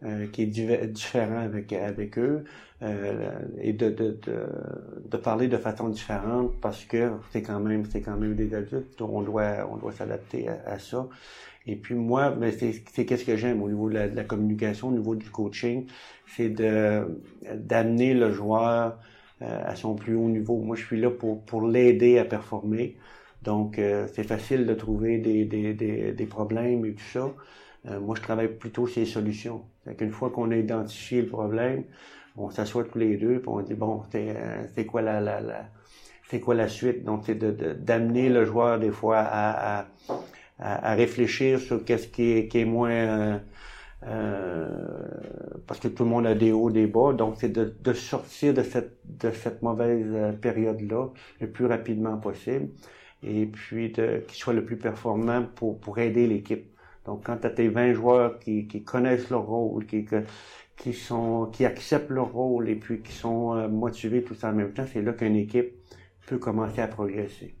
euh, 0.03 0.27
qui 0.27 0.43
est 0.43 0.45
différent 0.45 1.39
avec 1.39 1.73
avec 1.73 2.19
eux 2.19 2.43
euh, 2.83 3.31
et 3.59 3.73
de, 3.73 3.89
de, 3.89 4.11
de, 4.11 4.45
de, 5.09 5.17
parler 5.17 5.47
de 5.47 5.57
façon 5.57 5.89
différente 5.89 6.51
parce 6.61 6.85
que 6.85 7.13
c'est 7.31 7.41
quand 7.41 7.59
même 7.59 7.83
c'est 7.85 8.01
quand 8.01 8.15
même 8.15 8.35
des 8.35 8.53
adultes 8.53 9.01
on 9.01 9.23
doit 9.23 9.67
on 9.71 9.77
doit 9.77 9.91
s'adapter 9.93 10.49
à, 10.49 10.77
ça. 10.77 11.07
Et 11.65 11.75
puis 11.75 11.95
moi 11.95 12.29
ben 12.29 12.51
c'est 12.51 13.05
qu'est-ce 13.07 13.25
que 13.25 13.35
j'aime 13.37 13.63
au 13.63 13.69
niveau 13.69 13.89
de 13.89 13.95
la, 13.95 14.23
communication 14.23 14.89
au 14.89 14.91
niveau 14.91 15.15
du 15.15 15.31
coaching 15.31 15.87
c'est 16.27 16.49
de 16.49 17.19
d'amener 17.55 18.13
le 18.13 18.31
joueur 18.31 18.99
euh, 19.41 19.61
à 19.65 19.75
son 19.75 19.95
plus 19.95 20.15
haut 20.15 20.29
niveau. 20.29 20.59
Moi 20.61 20.75
je 20.75 20.85
suis 20.85 20.99
là 21.01 21.09
pour 21.09 21.43
pour 21.45 21.67
l'aider 21.67 22.19
à 22.19 22.25
performer. 22.25 22.97
Donc 23.41 23.79
euh, 23.79 24.07
c'est 24.13 24.23
facile 24.23 24.67
de 24.67 24.73
trouver 24.75 25.17
des, 25.17 25.45
des, 25.45 25.73
des, 25.73 26.11
des 26.11 26.25
problèmes 26.27 26.85
et 26.85 26.93
tout 26.93 27.03
ça 27.03 27.33
euh, 27.85 27.99
moi, 27.99 28.15
je 28.15 28.21
travaille 28.21 28.49
plutôt 28.49 28.87
sur 28.87 28.99
les 29.01 29.05
solutions. 29.05 29.63
Une 29.99 30.11
fois 30.11 30.29
qu'on 30.29 30.51
a 30.51 30.55
identifié 30.55 31.21
le 31.21 31.27
problème, 31.27 31.83
on 32.35 32.49
s'assoit 32.49 32.83
tous 32.83 32.97
les 32.99 33.17
deux 33.17 33.39
puis 33.39 33.49
on 33.49 33.61
dit 33.61 33.73
bon, 33.73 34.03
c'est 34.11 34.35
euh, 34.35 34.83
quoi 34.87 35.01
la, 35.01 35.19
la, 35.21 35.41
la 35.41 35.65
c'est 36.29 36.39
quoi 36.39 36.55
la 36.55 36.67
suite? 36.67 37.03
Donc, 37.05 37.23
c'est 37.25 37.37
d'amener 37.37 38.29
le 38.29 38.45
joueur 38.45 38.79
des 38.79 38.91
fois 38.91 39.19
à, 39.19 39.79
à, 39.79 39.85
à, 40.59 40.93
réfléchir 40.95 41.59
sur 41.59 41.83
qu'est-ce 41.85 42.07
qui 42.07 42.31
est, 42.31 42.47
qui 42.47 42.59
est 42.59 42.65
moins 42.65 42.89
euh, 42.91 43.39
euh, 44.07 44.67
parce 45.65 45.79
que 45.79 45.87
tout 45.87 46.03
le 46.03 46.09
monde 46.09 46.27
a 46.27 46.35
des 46.35 46.51
hauts, 46.51 46.69
des 46.69 46.87
bas. 46.87 47.13
Donc, 47.13 47.35
c'est 47.37 47.49
de, 47.49 47.75
de, 47.81 47.93
sortir 47.93 48.53
de 48.53 48.63
cette 48.63 48.97
de 49.05 49.31
cette 49.31 49.61
mauvaise 49.61 50.37
période-là 50.41 51.07
le 51.41 51.49
plus 51.49 51.65
rapidement 51.65 52.17
possible 52.17 52.69
et 53.23 53.45
puis 53.47 53.91
de 53.91 54.23
qu'il 54.27 54.37
soit 54.37 54.53
le 54.53 54.65
plus 54.65 54.77
performant 54.77 55.43
pour 55.55 55.79
pour 55.79 55.97
aider 55.99 56.27
l'équipe. 56.27 56.76
Donc, 57.07 57.23
quand 57.25 57.37
tu 57.37 57.47
as 57.47 57.49
tes 57.49 57.69
20 57.69 57.93
joueurs 57.93 58.37
qui, 58.37 58.67
qui 58.67 58.83
connaissent 58.83 59.29
leur 59.29 59.43
rôle, 59.43 59.85
qui, 59.85 60.05
qui, 60.75 60.93
sont, 60.93 61.49
qui 61.53 61.65
acceptent 61.65 62.09
leur 62.09 62.33
rôle 62.33 62.69
et 62.69 62.75
puis 62.75 63.01
qui 63.01 63.13
sont 63.13 63.55
euh, 63.55 63.69
motivés 63.69 64.23
tout 64.23 64.35
ça 64.35 64.49
en 64.49 64.53
même 64.53 64.73
temps, 64.73 64.85
c'est 64.91 65.01
là 65.01 65.13
qu'une 65.13 65.37
équipe 65.37 65.71
peut 66.27 66.37
commencer 66.37 66.81
à 66.81 66.87
progresser. 66.87 67.55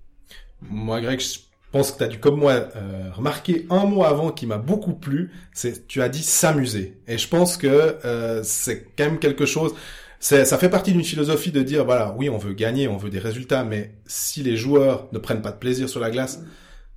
Moi, 0.61 0.99
Greg, 0.99 1.21
je 1.21 1.39
pense 1.71 1.93
que 1.93 1.97
tu 1.99 2.03
as 2.03 2.07
dû, 2.07 2.19
comme 2.19 2.37
moi, 2.37 2.51
euh, 2.75 3.09
remarquer 3.13 3.65
un 3.69 3.85
mot 3.85 4.03
avant 4.03 4.31
qui 4.31 4.45
m'a 4.47 4.57
beaucoup 4.57 4.93
plu, 4.93 5.31
c'est 5.53 5.87
tu 5.87 6.01
as 6.01 6.09
dit 6.09 6.23
s'amuser. 6.23 6.97
Et 7.07 7.17
je 7.17 7.29
pense 7.29 7.55
que 7.55 7.67
euh, 8.03 8.43
c'est 8.43 8.85
quand 8.97 9.05
même 9.05 9.19
quelque 9.19 9.45
chose... 9.45 9.73
Ça 10.19 10.57
fait 10.57 10.69
partie 10.69 10.93
d'une 10.93 11.03
philosophie 11.03 11.51
de 11.51 11.61
dire, 11.61 11.85
voilà, 11.85 12.15
oui, 12.17 12.27
on 12.27 12.39
veut 12.39 12.53
gagner, 12.53 12.87
on 12.87 12.97
veut 12.97 13.11
des 13.11 13.19
résultats, 13.19 13.63
mais 13.63 13.93
si 14.07 14.41
les 14.41 14.57
joueurs 14.57 15.07
ne 15.11 15.19
prennent 15.19 15.43
pas 15.43 15.51
de 15.51 15.59
plaisir 15.59 15.87
sur 15.87 15.99
la 15.99 16.09
glace, 16.09 16.43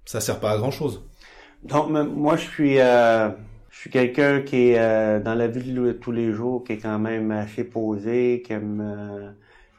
ça 0.06 0.22
sert 0.22 0.40
pas 0.40 0.52
à 0.52 0.56
grand-chose. 0.56 1.02
Donc, 1.64 1.90
moi, 1.90 2.36
je 2.36 2.46
suis, 2.48 2.80
euh, 2.80 3.28
je 3.70 3.78
suis 3.80 3.90
quelqu'un 3.90 4.40
qui 4.40 4.70
est 4.70 4.78
euh, 4.78 5.20
dans 5.20 5.34
la 5.34 5.46
vie 5.46 5.72
de 5.72 5.92
tous 5.92 6.10
les 6.12 6.32
jours, 6.32 6.64
qui 6.64 6.72
est 6.72 6.78
quand 6.78 6.98
même 6.98 7.30
assez 7.30 7.64
posé, 7.64 8.42
qui 8.44 8.52
aime, 8.54 8.80
euh, 8.82 9.30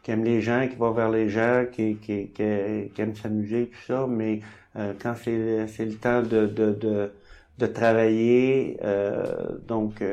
qui 0.04 0.12
aime 0.12 0.24
les 0.24 0.42
gens, 0.42 0.68
qui 0.68 0.76
va 0.76 0.92
vers 0.92 1.10
les 1.10 1.30
gens, 1.30 1.66
qui, 1.72 1.96
qui, 1.98 2.30
qui, 2.30 2.44
aime 2.44 3.16
s'amuser, 3.16 3.68
tout 3.68 3.82
ça. 3.88 4.06
Mais 4.08 4.42
quand 5.00 5.16
c'est, 5.16 5.68
c'est 5.68 5.86
le 5.86 5.96
temps 5.96 6.22
de, 6.22 6.46
de, 6.48 6.72
de, 6.72 7.12
de 7.58 7.66
travailler. 7.68 8.78
donc, 9.68 10.04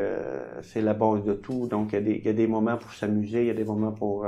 c'est 0.63 0.83
la 0.83 0.95
base 0.95 1.25
de 1.25 1.35
tout. 1.35 1.67
Donc, 1.69 1.93
il 1.93 1.95
y 1.97 1.99
a 1.99 2.01
des, 2.01 2.17
il 2.17 2.25
y 2.27 2.29
a 2.29 2.33
des 2.33 2.47
moments 2.47 2.77
pour 2.79 2.93
s'amuser, 2.95 3.43
il 3.43 3.47
y 3.47 3.51
a 3.51 3.55
des 3.55 3.65
moments 3.65 3.93
pour, 3.93 4.27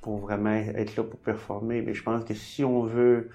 pour 0.00 0.18
vraiment 0.18 0.54
être 0.54 0.96
là 0.96 1.02
pour 1.04 1.18
performer. 1.20 1.82
Mais 1.82 1.94
je 1.94 2.02
pense 2.02 2.24
que 2.24 2.34
si 2.34 2.64
on 2.64 2.84
veut 2.84 3.30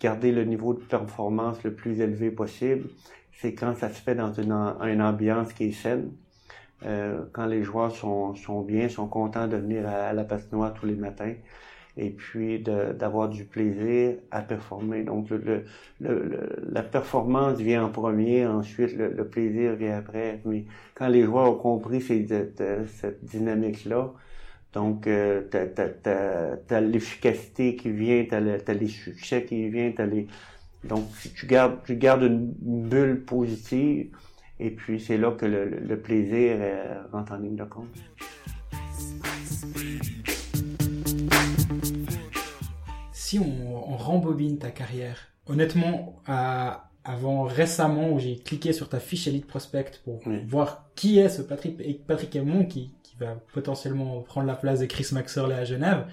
garder 0.00 0.32
le 0.32 0.44
niveau 0.44 0.74
de 0.74 0.80
performance 0.80 1.62
le 1.64 1.74
plus 1.74 2.00
élevé 2.00 2.30
possible, 2.30 2.88
c'est 3.40 3.54
quand 3.54 3.74
ça 3.74 3.88
se 3.88 4.00
fait 4.00 4.14
dans 4.14 4.32
une, 4.32 4.52
ambiance 5.02 5.52
qui 5.52 5.64
est 5.68 5.72
saine. 5.72 6.12
Euh, 6.86 7.24
quand 7.32 7.46
les 7.46 7.62
joueurs 7.62 7.94
sont, 7.94 8.34
sont 8.34 8.62
bien, 8.62 8.88
sont 8.88 9.06
contents 9.06 9.46
de 9.48 9.56
venir 9.56 9.86
à, 9.88 10.12
la 10.12 10.24
patinoire 10.24 10.72
tous 10.72 10.86
les 10.86 10.94
matins 10.94 11.34
et 11.96 12.10
puis 12.10 12.60
d'avoir 12.60 13.28
du 13.28 13.44
plaisir 13.44 14.14
à 14.30 14.40
performer. 14.40 15.02
Donc 15.02 15.28
la 16.00 16.82
performance 16.82 17.58
vient 17.58 17.84
en 17.84 17.90
premier, 17.90 18.46
ensuite 18.46 18.96
le, 18.96 19.24
plaisir 19.28 19.74
vient 19.74 19.98
après. 19.98 20.40
Mais 20.44 20.64
quand 20.94 21.08
les 21.08 21.22
joueurs 21.22 21.50
ont 21.50 21.58
compris 21.58 22.00
cette 22.00 23.24
dynamique-là, 23.24 24.12
donc, 24.72 25.08
euh, 25.08 25.42
tu 25.50 26.74
as, 26.74 26.80
l'efficacité 26.80 27.74
qui 27.74 27.90
vient, 27.90 28.24
tu 28.24 28.34
as, 28.34 28.74
les 28.74 28.86
succès 28.86 29.44
qui 29.44 29.68
viennent, 29.68 29.94
t'as 29.94 30.06
les... 30.06 30.28
Donc, 30.84 31.06
si 31.18 31.32
tu 31.32 31.46
gardes, 31.46 31.78
tu 31.84 31.96
gardes 31.96 32.22
une 32.22 32.54
bulle 32.60 33.24
positive, 33.24 34.16
et 34.60 34.70
puis 34.70 35.00
c'est 35.00 35.18
là 35.18 35.32
que 35.32 35.44
le, 35.44 36.00
plaisir 36.00 36.56
euh, 36.60 37.02
rentre 37.12 37.32
en 37.32 37.38
ligne 37.38 37.56
de 37.56 37.64
compte. 37.64 37.88
Si 43.12 43.38
on, 43.38 43.96
rembobine 43.96 44.58
ta 44.58 44.70
carrière, 44.70 45.32
honnêtement, 45.46 46.22
avant 47.04 47.42
récemment 47.42 48.12
où 48.12 48.18
j'ai 48.18 48.38
cliqué 48.38 48.72
sur 48.72 48.88
ta 48.88 49.00
fiche 49.00 49.26
Elite 49.26 49.46
Prospect 49.46 50.00
pour 50.04 50.20
voir 50.46 50.90
qui 50.94 51.18
est 51.18 51.28
ce 51.28 51.42
Patrick, 51.42 52.06
Patrick 52.06 52.34
Aymon 52.36 52.64
qui, 52.64 52.92
va 53.20 53.36
potentiellement 53.52 54.20
prendre 54.20 54.46
la 54.46 54.54
place 54.54 54.80
de 54.80 54.86
Chris 54.86 55.08
Maxwell 55.12 55.52
à 55.52 55.64
Genève. 55.64 56.06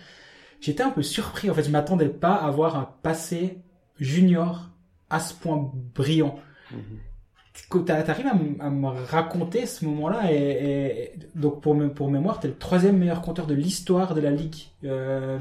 J'étais 0.62 0.84
un 0.84 0.90
peu 0.90 1.04
surpris. 1.04 1.50
En 1.50 1.54
fait, 1.54 1.64
je 1.64 1.70
m'attendais 1.70 2.10
pas 2.10 2.34
à 2.34 2.48
avoir 2.48 2.78
un 2.78 2.90
passé 3.04 3.60
junior 4.00 4.70
à 5.10 5.20
ce 5.20 5.34
point 5.34 5.72
brillant. 5.96 6.40
Mm-hmm. 6.74 7.86
T'arrives 7.86 8.28
à, 8.28 8.66
à, 8.66 8.70
me 8.70 8.88
raconter 8.88 9.66
ce 9.66 9.84
moment-là 9.86 10.32
et, 10.32 11.14
donc 11.34 11.62
pour, 11.62 11.76
pour 11.94 12.12
mémoire, 12.12 12.40
t'es 12.40 12.48
le 12.48 12.56
troisième 12.56 12.98
meilleur 12.98 13.22
compteur 13.22 13.48
de 13.48 13.56
l'histoire 13.56 14.14
de 14.14 14.22
la 14.22 14.30
ligue 14.30 14.68
euh, 14.84 15.40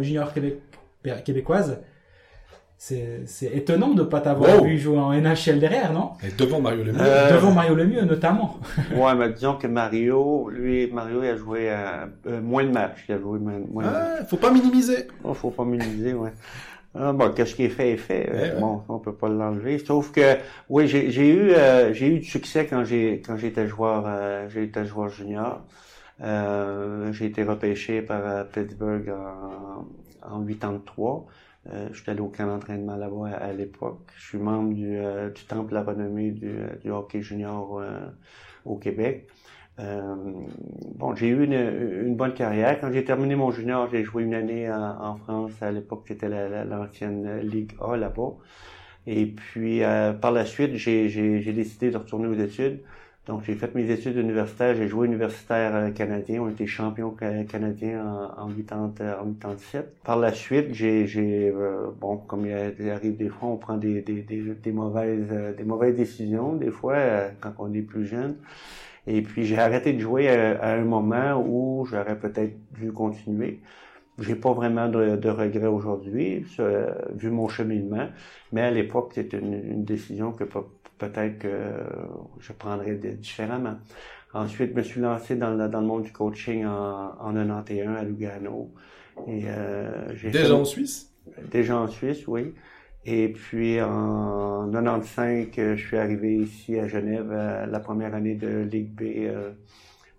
junior 0.00 0.32
québécoise 1.24 1.82
c'est 2.80 3.50
étonnant 3.52 3.88
de 3.88 4.02
ne 4.02 4.06
pas 4.06 4.20
t'avoir 4.20 4.62
vu 4.62 4.78
jouer 4.78 4.98
en 4.98 5.12
NHL 5.12 5.58
derrière, 5.58 5.92
non? 5.92 6.12
Et 6.22 6.30
devant 6.30 6.60
Mario 6.60 6.84
Lemieux. 6.84 7.00
Euh... 7.00 7.34
Devant 7.34 7.50
Mario 7.50 7.74
Lemieux, 7.74 8.02
notamment. 8.02 8.60
ouais, 8.94 9.14
mais 9.16 9.32
disons 9.32 9.54
que 9.54 9.66
Mario, 9.66 10.48
lui, 10.48 10.88
Mario, 10.92 11.24
il 11.24 11.28
a 11.28 11.36
joué 11.36 11.70
euh, 11.70 12.06
euh, 12.28 12.40
moins 12.40 12.62
de 12.62 12.70
matchs. 12.70 13.04
Il 13.08 13.16
a 13.16 13.18
joué 13.18 13.40
moins, 13.40 13.58
moins 13.68 13.84
ah, 13.84 14.24
faut 14.24 14.36
pas 14.36 14.52
minimiser. 14.52 15.08
Oh, 15.24 15.34
faut 15.34 15.50
pas 15.50 15.64
minimiser, 15.64 16.14
ouais. 16.14 16.30
Ah, 16.94 17.12
bon, 17.12 17.32
qu'est-ce 17.32 17.56
qui 17.56 17.64
est 17.64 17.68
fait 17.68 17.90
est 17.90 17.96
fait. 17.96 18.30
Euh, 18.32 18.60
bon, 18.60 18.82
on 18.88 19.00
peut 19.00 19.14
pas 19.14 19.28
l'enlever. 19.28 19.78
Sauf 19.78 20.12
que, 20.12 20.36
oui, 20.68 20.86
j'ai 20.86 21.08
eu, 21.08 21.54
j'ai 21.94 22.06
eu 22.06 22.18
du 22.20 22.24
succès 22.24 22.66
quand 22.66 22.84
j'ai, 22.84 23.22
quand 23.26 23.36
j'étais 23.36 23.66
joueur, 23.66 24.06
j'ai 24.50 24.62
été 24.62 24.84
joueur 24.84 25.08
junior. 25.08 25.62
j'ai 26.20 27.26
été 27.26 27.42
repêché 27.42 28.02
par 28.02 28.46
Pittsburgh 28.46 29.12
en, 30.22 30.36
en 30.36 30.44
83. 30.44 31.26
Euh, 31.72 31.88
je 31.92 32.00
suis 32.00 32.10
allé 32.10 32.20
au 32.20 32.28
camp 32.28 32.46
d'entraînement 32.46 32.96
là-bas 32.96 33.36
à, 33.36 33.52
l'époque. 33.52 34.10
Je 34.16 34.28
suis 34.28 34.38
membre 34.38 34.74
du, 34.74 34.96
euh, 34.96 35.30
du 35.30 35.44
Temple 35.44 35.76
à 35.76 35.80
la 35.80 35.84
renommée 35.84 36.30
du, 36.30 36.48
euh, 36.48 36.76
du 36.82 36.90
hockey 36.90 37.20
junior 37.20 37.82
au 38.64 38.76
Québec. 38.76 39.28
bon, 39.78 41.14
j'ai 41.14 41.28
eu 41.28 41.44
une, 41.44 41.52
une, 41.52 42.16
bonne 42.16 42.34
carrière. 42.34 42.80
Quand 42.80 42.90
j'ai 42.92 43.04
terminé 43.04 43.36
mon 43.36 43.50
junior, 43.50 43.88
j'ai 43.90 44.02
joué 44.04 44.24
une 44.24 44.34
année 44.34 44.70
en, 44.70 45.16
France. 45.16 45.52
À 45.62 45.70
l'époque, 45.70 46.04
c'était 46.08 46.28
l'ancienne 46.28 47.40
Ligue 47.40 47.72
A 47.80 47.96
là-bas. 47.96 48.32
Et 49.06 49.26
puis, 49.26 49.80
par 50.20 50.32
la 50.32 50.44
suite, 50.46 50.74
j'ai 50.76 51.52
décidé 51.52 51.90
de 51.90 51.96
retourner 51.96 52.28
aux 52.28 52.38
études. 52.38 52.82
Donc, 53.28 53.42
j'ai 53.44 53.54
fait 53.56 53.74
mes 53.74 53.90
études 53.90 54.16
universitaires, 54.16 54.74
j'ai 54.74 54.88
joué 54.88 55.06
universitaire 55.06 55.76
euh, 55.76 55.90
canadien, 55.90 56.40
on 56.40 56.48
était 56.48 56.66
champion 56.66 57.10
canadien 57.10 58.02
en, 58.38 58.44
en, 58.44 58.48
80, 58.48 59.18
en 59.20 59.32
87. 59.34 59.96
Par 60.02 60.18
la 60.18 60.32
suite, 60.32 60.72
j'ai, 60.72 61.06
j'ai 61.06 61.50
euh, 61.54 61.88
bon, 62.00 62.16
comme 62.16 62.46
il 62.46 62.90
arrive 62.90 63.18
des 63.18 63.28
fois, 63.28 63.50
on 63.50 63.58
prend 63.58 63.76
des, 63.76 64.02
mauvaises, 64.72 65.28
euh, 65.30 65.52
des 65.52 65.64
mauvaises 65.64 65.94
décisions, 65.94 66.54
des 66.54 66.70
fois, 66.70 66.96
quand 67.40 67.52
on 67.58 67.74
est 67.74 67.82
plus 67.82 68.06
jeune. 68.06 68.36
Et 69.06 69.20
puis, 69.20 69.44
j'ai 69.44 69.58
arrêté 69.58 69.92
de 69.92 70.00
jouer 70.00 70.30
à, 70.30 70.72
un 70.72 70.84
moment 70.84 71.44
où 71.46 71.84
j'aurais 71.84 72.18
peut-être 72.18 72.54
dû 72.80 72.92
continuer. 72.92 73.60
J'ai 74.18 74.36
pas 74.36 74.54
vraiment 74.54 74.88
de, 74.88 75.16
de 75.16 75.28
regrets 75.28 75.66
aujourd'hui, 75.66 76.46
vu 77.14 77.30
mon 77.30 77.48
cheminement, 77.48 78.08
mais 78.52 78.62
à 78.62 78.70
l'époque, 78.70 79.12
c'était 79.14 79.38
une, 79.38 79.52
une 79.52 79.84
décision 79.84 80.32
que 80.32 80.44
peut-être 80.98 81.38
que 81.38 81.48
je 82.40 82.52
prendrais 82.52 82.94
différemment. 82.96 83.76
Ensuite, 84.34 84.72
je 84.72 84.76
me 84.76 84.82
suis 84.82 85.00
lancé 85.00 85.36
dans 85.36 85.50
le, 85.54 85.68
dans 85.68 85.80
le 85.80 85.86
monde 85.86 86.02
du 86.02 86.12
coaching 86.12 86.66
en, 86.66 87.14
en 87.18 87.32
91 87.32 87.96
à 87.96 88.02
Lugano. 88.02 88.74
Et, 89.26 89.44
euh, 89.46 90.12
déjà 90.22 90.54
en 90.54 90.64
Suisse? 90.64 91.12
Déjà 91.50 91.78
en 91.78 91.88
Suisse, 91.88 92.26
oui. 92.28 92.54
Et 93.04 93.28
puis 93.28 93.80
en 93.80 94.70
95, 94.70 95.48
je 95.56 95.76
suis 95.76 95.96
arrivé 95.96 96.36
ici 96.36 96.78
à 96.78 96.86
Genève 96.86 97.30
euh, 97.30 97.64
la 97.66 97.80
première 97.80 98.14
année 98.14 98.34
de 98.34 98.68
Ligue 98.70 98.90
B 98.90 99.02
euh, 99.26 99.52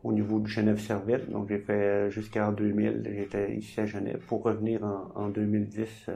au 0.04 0.12
niveau 0.12 0.40
du 0.40 0.50
Genève 0.50 0.80
Servette. 0.80 1.30
Donc 1.30 1.50
j'ai 1.50 1.60
fait 1.60 2.10
jusqu'en 2.10 2.52
2000, 2.52 3.04
j'étais 3.16 3.56
ici 3.56 3.80
à 3.80 3.86
Genève 3.86 4.20
pour 4.28 4.44
revenir 4.44 4.84
en, 4.84 5.12
en 5.16 5.30
2010 5.30 6.08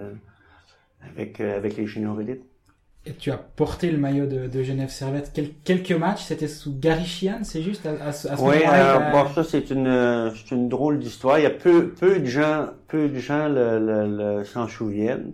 avec, 1.11 1.39
avec 1.41 1.77
les 1.77 1.85
juniors 1.85 2.19
élites. 2.19 2.43
Et 3.05 3.11
tu 3.13 3.31
as 3.31 3.37
porté 3.37 3.91
le 3.91 3.97
maillot 3.97 4.25
de, 4.25 4.47
de 4.47 4.63
Genève 4.63 4.89
Servette. 4.89 5.37
quelques 5.65 5.91
matchs, 5.91 6.23
c'était 6.23 6.47
sous 6.47 6.73
Gary 6.79 7.05
Sheehan, 7.05 7.43
c'est 7.43 7.61
juste 7.61 7.85
à, 7.85 8.07
à, 8.07 8.13
ce 8.13 8.29
Oui, 8.39 8.55
euh, 8.65 9.11
bon, 9.11 9.25
ça 9.35 9.43
c'est 9.43 9.71
une, 9.71 10.31
c'est 10.33 10.55
une 10.55 10.69
drôle 10.69 10.99
d'histoire. 10.99 11.37
Il 11.37 11.43
y 11.43 11.45
a 11.45 11.49
peu, 11.49 11.89
peu 11.89 12.19
de 12.19 12.25
gens, 12.25 12.67
peu 12.87 13.09
de 13.09 13.19
gens 13.19 13.49
le, 13.49 13.77
le, 13.77 14.37
le 14.37 14.43
s'en 14.45 14.69
souviennent. 14.69 15.33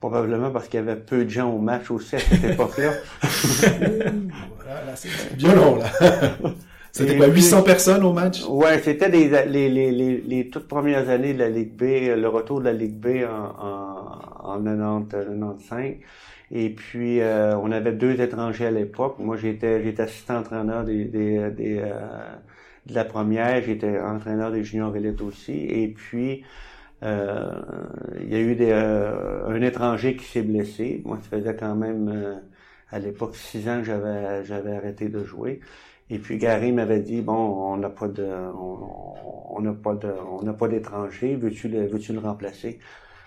Probablement 0.00 0.50
parce 0.50 0.66
qu'il 0.66 0.80
y 0.80 0.82
avait 0.82 0.96
peu 0.96 1.24
de 1.24 1.30
gens 1.30 1.50
au 1.50 1.58
match 1.58 1.88
aussi 1.90 2.16
à 2.16 2.18
cette 2.18 2.44
époque-là. 2.44 2.92
voilà, 3.22 4.96
c'est 4.96 5.36
violent 5.36 5.76
là. 5.76 5.86
C'était 6.94 7.16
quoi, 7.16 7.26
800 7.26 7.62
personnes 7.62 8.04
au 8.04 8.12
match? 8.12 8.44
Ouais, 8.48 8.80
c'était 8.80 9.08
les, 9.08 9.28
les, 9.46 9.68
les, 9.68 9.90
les, 9.90 10.20
les 10.20 10.48
toutes 10.48 10.68
premières 10.68 11.08
années 11.08 11.34
de 11.34 11.40
la 11.40 11.48
Ligue 11.48 11.72
B, 11.74 11.82
le 12.16 12.28
retour 12.28 12.60
de 12.60 12.66
la 12.66 12.72
Ligue 12.72 12.94
B 12.94 13.24
en, 13.28 14.46
en, 14.46 14.58
en 14.58 14.62
90, 14.62 15.08
95. 15.10 15.94
Et 16.54 16.70
puis, 16.70 17.20
euh, 17.20 17.56
on 17.58 17.72
avait 17.72 17.92
deux 17.92 18.20
étrangers 18.20 18.66
à 18.66 18.70
l'époque. 18.70 19.18
Moi, 19.18 19.36
j'étais, 19.36 19.82
j'étais 19.82 20.02
assistant 20.04 20.38
entraîneur 20.38 20.84
des, 20.84 21.04
des, 21.06 21.50
euh, 21.80 22.36
de 22.86 22.94
la 22.94 23.04
première. 23.04 23.60
J'étais 23.62 23.98
entraîneur 24.00 24.52
des 24.52 24.62
juniors 24.62 24.96
élites 24.96 25.20
aussi. 25.20 25.52
Et 25.52 25.88
puis, 25.88 26.44
euh, 27.02 27.60
il 28.20 28.32
y 28.32 28.36
a 28.36 28.40
eu 28.40 28.54
des, 28.54 28.72
un 28.72 29.60
étranger 29.62 30.16
qui 30.16 30.24
s'est 30.26 30.42
blessé. 30.42 31.02
Moi, 31.04 31.18
ça 31.22 31.38
faisait 31.38 31.56
quand 31.56 31.74
même, 31.74 32.40
à 32.90 32.98
l'époque, 33.00 33.34
six 33.36 33.68
ans 33.68 33.78
que 33.78 33.84
j'avais, 33.84 34.44
j'avais 34.44 34.76
arrêté 34.76 35.08
de 35.08 35.24
jouer. 35.24 35.60
Et 36.10 36.18
puis 36.18 36.38
Gary 36.38 36.70
m'avait 36.72 37.00
dit 37.00 37.22
bon, 37.22 37.34
on 37.34 37.76
n'a 37.78 37.90
pas 37.90 38.08
de, 38.08 38.26
on 38.26 39.60
n'a 39.60 39.72
pas 39.72 39.94
de, 39.94 40.12
on 40.30 40.42
n'a 40.42 40.52
pas 40.52 40.68
d'étranger. 40.68 41.34
Veux-tu 41.36 41.68
le, 41.68 41.86
veux-tu 41.86 42.12
le 42.12 42.18
remplacer 42.20 42.78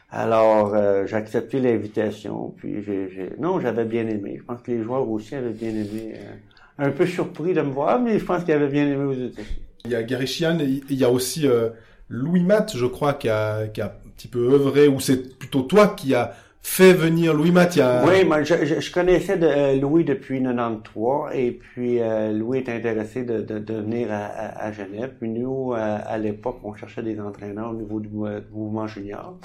alors, 0.09 0.73
euh, 0.73 1.05
j'ai 1.05 1.17
accepté 1.17 1.59
l'invitation, 1.59 2.53
puis 2.57 2.81
j'ai, 2.81 3.31
non, 3.39 3.59
j'avais 3.59 3.83
bien 3.83 4.07
aimé. 4.07 4.37
Je 4.39 4.43
pense 4.43 4.61
que 4.61 4.71
les 4.71 4.81
joueurs 4.81 5.07
aussi 5.09 5.35
avaient 5.35 5.49
bien 5.49 5.69
aimé. 5.69 6.13
Euh, 6.15 6.33
un 6.79 6.91
peu 6.91 7.05
surpris 7.05 7.53
de 7.53 7.61
me 7.61 7.71
voir, 7.71 7.99
mais 7.99 8.17
je 8.19 8.23
pense 8.23 8.43
qu'ils 8.43 8.53
avaient 8.53 8.67
bien 8.67 8.87
aimé 8.87 9.03
aux 9.03 9.13
États-Unis. 9.13 9.61
Il 9.85 9.91
y 9.91 9.95
a 9.95 10.03
Gary 10.03 10.27
Chian, 10.27 10.57
il 10.59 10.95
y 10.95 11.03
a 11.03 11.09
aussi 11.09 11.47
euh, 11.47 11.69
Louis 12.07 12.43
Matt, 12.43 12.77
je 12.77 12.85
crois, 12.85 13.15
qui 13.15 13.27
a, 13.29 13.67
qui 13.67 13.81
a 13.81 13.87
un 13.87 14.09
petit 14.15 14.27
peu 14.27 14.53
œuvré, 14.53 14.87
ou 14.87 14.99
c'est 14.99 15.37
plutôt 15.37 15.63
toi 15.63 15.87
qui 15.87 16.13
a 16.15 16.33
fait 16.61 16.93
venir 16.93 17.33
Louis 17.33 17.51
Matt. 17.51 17.79
Oui, 18.05 18.23
moi, 18.25 18.43
je, 18.43 18.79
je, 18.79 18.91
connaissais 18.91 19.37
de, 19.37 19.79
Louis 19.79 20.05
depuis 20.05 20.41
93, 20.41 21.33
et 21.33 21.51
puis 21.51 21.99
Louis 22.33 22.59
est 22.59 22.69
intéressé 22.69 23.23
de, 23.23 23.41
de, 23.41 23.59
de 23.59 23.73
venir 23.73 24.09
à, 24.11 24.65
à, 24.65 24.71
Genève. 24.71 25.13
Puis 25.19 25.29
nous, 25.29 25.73
à 25.73 26.17
l'époque, 26.17 26.59
on 26.63 26.73
cherchait 26.75 27.03
des 27.03 27.19
entraîneurs 27.19 27.71
au 27.71 27.75
niveau 27.75 27.99
du 27.99 28.09
mouvement 28.09 28.87
junior. 28.87 29.37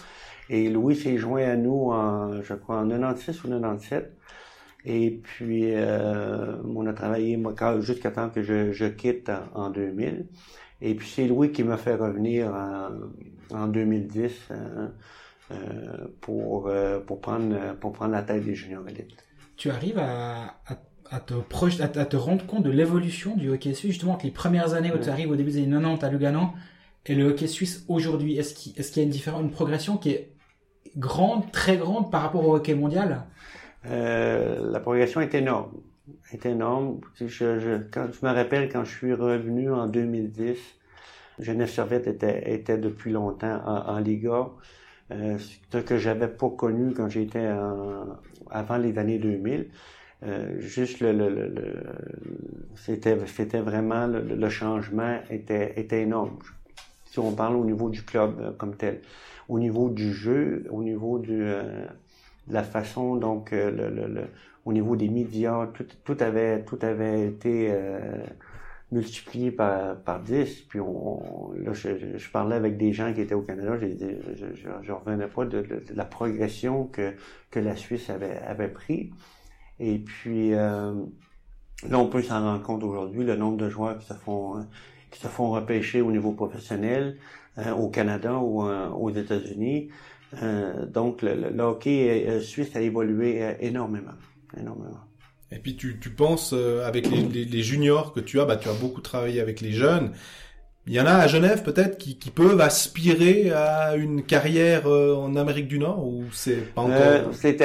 Et 0.50 0.68
Louis 0.68 0.96
s'est 0.96 1.18
joint 1.18 1.48
à 1.48 1.56
nous 1.56 1.90
en, 1.90 2.42
je 2.42 2.54
crois, 2.54 2.80
en 2.80 2.88
96 2.88 3.44
ou 3.44 3.48
97. 3.48 4.16
Et 4.84 5.20
puis, 5.22 5.74
euh, 5.74 6.56
on 6.64 6.86
a 6.86 6.92
travaillé 6.92 7.40
jusqu'à 7.80 8.10
temps 8.10 8.30
que 8.30 8.42
je, 8.42 8.72
je 8.72 8.86
quitte 8.86 9.30
en, 9.54 9.70
2000. 9.70 10.26
Et 10.80 10.94
puis, 10.94 11.08
c'est 11.08 11.28
Louis 11.28 11.52
qui 11.52 11.62
m'a 11.62 11.76
fait 11.76 11.94
revenir 11.94 12.52
en, 12.52 12.88
en 13.56 13.68
2010 13.68 14.32
euh, 14.50 14.88
euh, 15.52 16.06
pour, 16.20 16.66
euh, 16.68 16.98
pour, 17.00 17.20
prendre, 17.20 17.74
pour 17.80 17.92
prendre 17.92 18.12
la 18.12 18.22
tête 18.22 18.44
des 18.44 18.54
juniors 18.54 18.86
élites. 18.88 19.24
Tu 19.56 19.70
arrives 19.70 19.98
à, 19.98 20.56
à, 20.66 20.78
à 21.10 21.20
te 21.20 21.34
projeter, 21.34 21.82
à, 21.82 21.88
te 21.88 22.16
rendre 22.16 22.44
compte 22.46 22.64
de 22.64 22.70
l'évolution 22.70 23.36
du 23.36 23.50
hockey 23.50 23.74
suisse, 23.74 23.92
justement, 23.92 24.16
que 24.16 24.24
les 24.24 24.30
premières 24.30 24.74
années 24.74 24.92
où 24.92 24.98
tu 24.98 25.10
arrives 25.10 25.30
au 25.30 25.36
début 25.36 25.52
des 25.52 25.58
années 25.58 25.70
90 25.70 26.04
à 26.04 26.10
Lugano 26.10 26.48
et 27.06 27.14
le 27.14 27.24
hockey 27.24 27.46
suisse 27.46 27.84
aujourd'hui, 27.88 28.36
est-ce 28.36 28.54
qu'il 28.54 29.02
y 29.02 29.28
a 29.28 29.40
une 29.40 29.50
progression 29.50 29.96
qui 29.96 30.10
est 30.10 30.32
grande, 30.96 31.50
très 31.52 31.76
grande 31.76 32.10
par 32.10 32.22
rapport 32.22 32.46
au 32.46 32.56
hockey 32.56 32.74
mondial? 32.74 33.24
Euh, 33.86 34.70
La 34.70 34.80
progression 34.80 35.20
est 35.20 35.34
énorme, 35.34 35.72
est 36.32 36.46
énorme. 36.46 37.00
Je, 37.20 37.78
quand, 37.90 38.08
je 38.12 38.26
me 38.26 38.32
rappelle 38.32 38.70
quand 38.70 38.84
je 38.84 38.96
suis 38.96 39.14
revenu 39.14 39.72
en 39.72 39.86
2010, 39.86 40.58
Genève 41.38 41.70
Servette 41.70 42.06
était, 42.06 42.78
depuis 42.78 43.10
longtemps 43.10 43.60
en, 43.66 43.94
en 43.94 43.98
Liga. 43.98 44.50
Euh, 45.10 45.38
ce 45.70 45.78
que 45.78 45.98
j'avais 45.98 46.28
pas 46.28 46.48
connu 46.50 46.94
quand 46.94 47.08
j'étais 47.08 47.46
avant 48.50 48.76
les 48.76 48.96
années 48.98 49.18
2000. 49.18 49.70
Euh, 50.24 50.60
juste 50.60 51.00
le, 51.00 51.74
c'était 52.76 53.16
vraiment 53.60 54.06
le, 54.06 54.48
changement 54.48 55.18
était 55.30 56.02
énorme. 56.02 56.38
Si 57.12 57.18
on 57.18 57.32
parle 57.32 57.56
au 57.56 57.64
niveau 57.64 57.90
du 57.90 58.02
club 58.04 58.40
euh, 58.40 58.52
comme 58.52 58.74
tel, 58.74 59.02
au 59.48 59.58
niveau 59.58 59.90
du 59.90 60.14
jeu, 60.14 60.64
au 60.70 60.82
niveau 60.82 61.22
euh, 61.28 61.86
de 62.46 62.54
la 62.54 62.62
façon 62.62 63.16
donc 63.16 63.50
le, 63.52 64.24
au 64.64 64.72
niveau 64.72 64.96
des 64.96 65.08
médias, 65.08 65.68
tout, 66.04 66.16
avait 66.20 67.26
été 67.26 67.70
multiplié 68.90 69.50
par, 69.50 69.96
par 69.96 70.20
10. 70.20 70.62
Puis 70.68 70.78
là, 70.78 71.72
je, 71.72 72.30
parlais 72.30 72.56
avec 72.56 72.78
des 72.78 72.92
gens 72.92 73.12
qui 73.12 73.20
étaient 73.20 73.34
au 73.34 73.42
Canada, 73.42 73.76
je, 73.78 73.88
je, 74.34 74.68
je, 74.82 74.92
revenais 74.92 75.26
pas 75.26 75.44
de, 75.44 75.64
la 75.94 76.04
progression 76.04 76.86
que, 76.86 77.14
la 77.54 77.76
Suisse 77.76 78.08
avait, 78.08 78.38
avait 78.46 78.68
pris. 78.68 79.10
Et 79.80 79.98
puis 79.98 80.54
euh, 80.54 80.94
là, 81.88 81.98
on 81.98 82.06
peut 82.06 82.22
s'en 82.22 82.40
rendre 82.40 82.62
compte 82.62 82.84
aujourd'hui, 82.84 83.24
le 83.24 83.36
nombre 83.36 83.56
de 83.56 83.68
joueurs 83.68 83.98
qui 83.98 84.06
se 84.06 84.14
font 84.14 84.64
qui 85.12 85.20
se 85.20 85.28
font 85.28 85.50
repêcher 85.50 86.00
au 86.00 86.10
niveau 86.10 86.32
professionnel 86.32 87.16
euh, 87.58 87.72
au 87.72 87.88
Canada 87.88 88.38
ou 88.38 88.66
euh, 88.66 88.88
aux 88.88 89.10
États-Unis. 89.10 89.90
donc 90.88 91.22
le, 91.22 91.34
le, 91.50 91.62
hockey 91.62 92.40
suisse 92.40 92.74
a 92.74 92.80
évolué 92.80 93.56
énormément, 93.60 94.16
énormément. 94.58 95.04
Et 95.54 95.58
puis 95.58 95.76
tu, 95.76 95.98
tu 96.00 96.10
penses 96.10 96.54
euh, 96.54 96.86
avec 96.86 97.10
les, 97.10 97.22
les, 97.22 97.44
les, 97.44 97.62
juniors 97.62 98.14
que 98.14 98.20
tu 98.20 98.40
as, 98.40 98.46
bah 98.46 98.56
tu 98.56 98.68
as 98.68 98.72
beaucoup 98.72 99.02
travaillé 99.02 99.40
avec 99.40 99.60
les 99.60 99.72
jeunes. 99.72 100.12
Il 100.86 100.94
y 100.94 101.00
en 101.00 101.06
a 101.06 101.12
à 101.12 101.28
Genève 101.28 101.62
peut-être 101.62 101.96
qui, 101.96 102.18
qui 102.18 102.30
peuvent 102.30 102.60
aspirer 102.60 103.52
à 103.52 103.94
une 103.94 104.24
carrière 104.24 104.88
euh, 104.88 105.14
en 105.14 105.36
Amérique 105.36 105.68
du 105.68 105.78
Nord 105.78 106.04
ou 106.04 106.24
c'est 106.32 106.74
pas 106.74 106.82
encore. 106.82 106.96
Euh, 106.96 107.32
c'est 107.32 107.56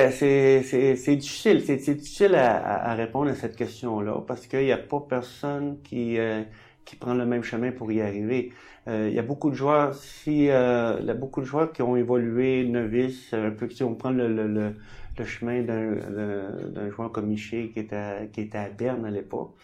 c'est 0.96 1.16
difficile, 1.16 1.63
c'est 1.66 1.96
difficile 1.96 2.36
à, 2.36 2.92
à, 2.92 2.94
répondre 2.94 3.32
à 3.32 3.36
cette 3.36 3.56
question-là 3.56 4.22
parce 4.27 4.46
qu'il 4.46 4.66
n'y 4.66 4.72
a 4.72 4.77
pas 4.77 5.04
personne 5.10 5.77
qui 5.84 6.20
euh, 6.20 6.44
qui 6.88 6.96
prend 6.96 7.13
le 7.13 7.25
même 7.25 7.44
chemin 7.44 7.72
pour 7.72 7.91
y 7.91 8.01
arriver. 8.01 8.51
il 8.88 9.13
y 9.13 9.20
a 9.20 9.27
beaucoup 9.32 9.50
de 9.50 9.56
joueurs, 9.56 9.94
si 9.94 10.46
il 10.46 10.46
y 10.46 10.51
a 10.51 11.13
beaucoup 11.13 11.41
de 11.41 11.46
joueurs 11.46 11.72
qui 11.74 11.82
ont 11.82 11.96
évolué 11.96 12.65
novice, 12.65 13.34
un 13.34 13.51
peu 13.51 13.70
si 13.70 13.84
on 13.84 13.96
prend 13.96 14.12
le, 14.12 14.27
le 14.27 14.74
le 15.20 15.25
chemin 15.25 15.62
d'un 15.62 16.89
joueur 16.89 17.12
comme 17.12 17.27
Miché 17.27 17.70
qui 17.70 17.79
était, 17.79 18.29
qui 18.32 18.41
était 18.41 18.58
à 18.58 18.70
Berne 18.70 19.06
à 19.06 19.12
l'époque. 19.12 19.56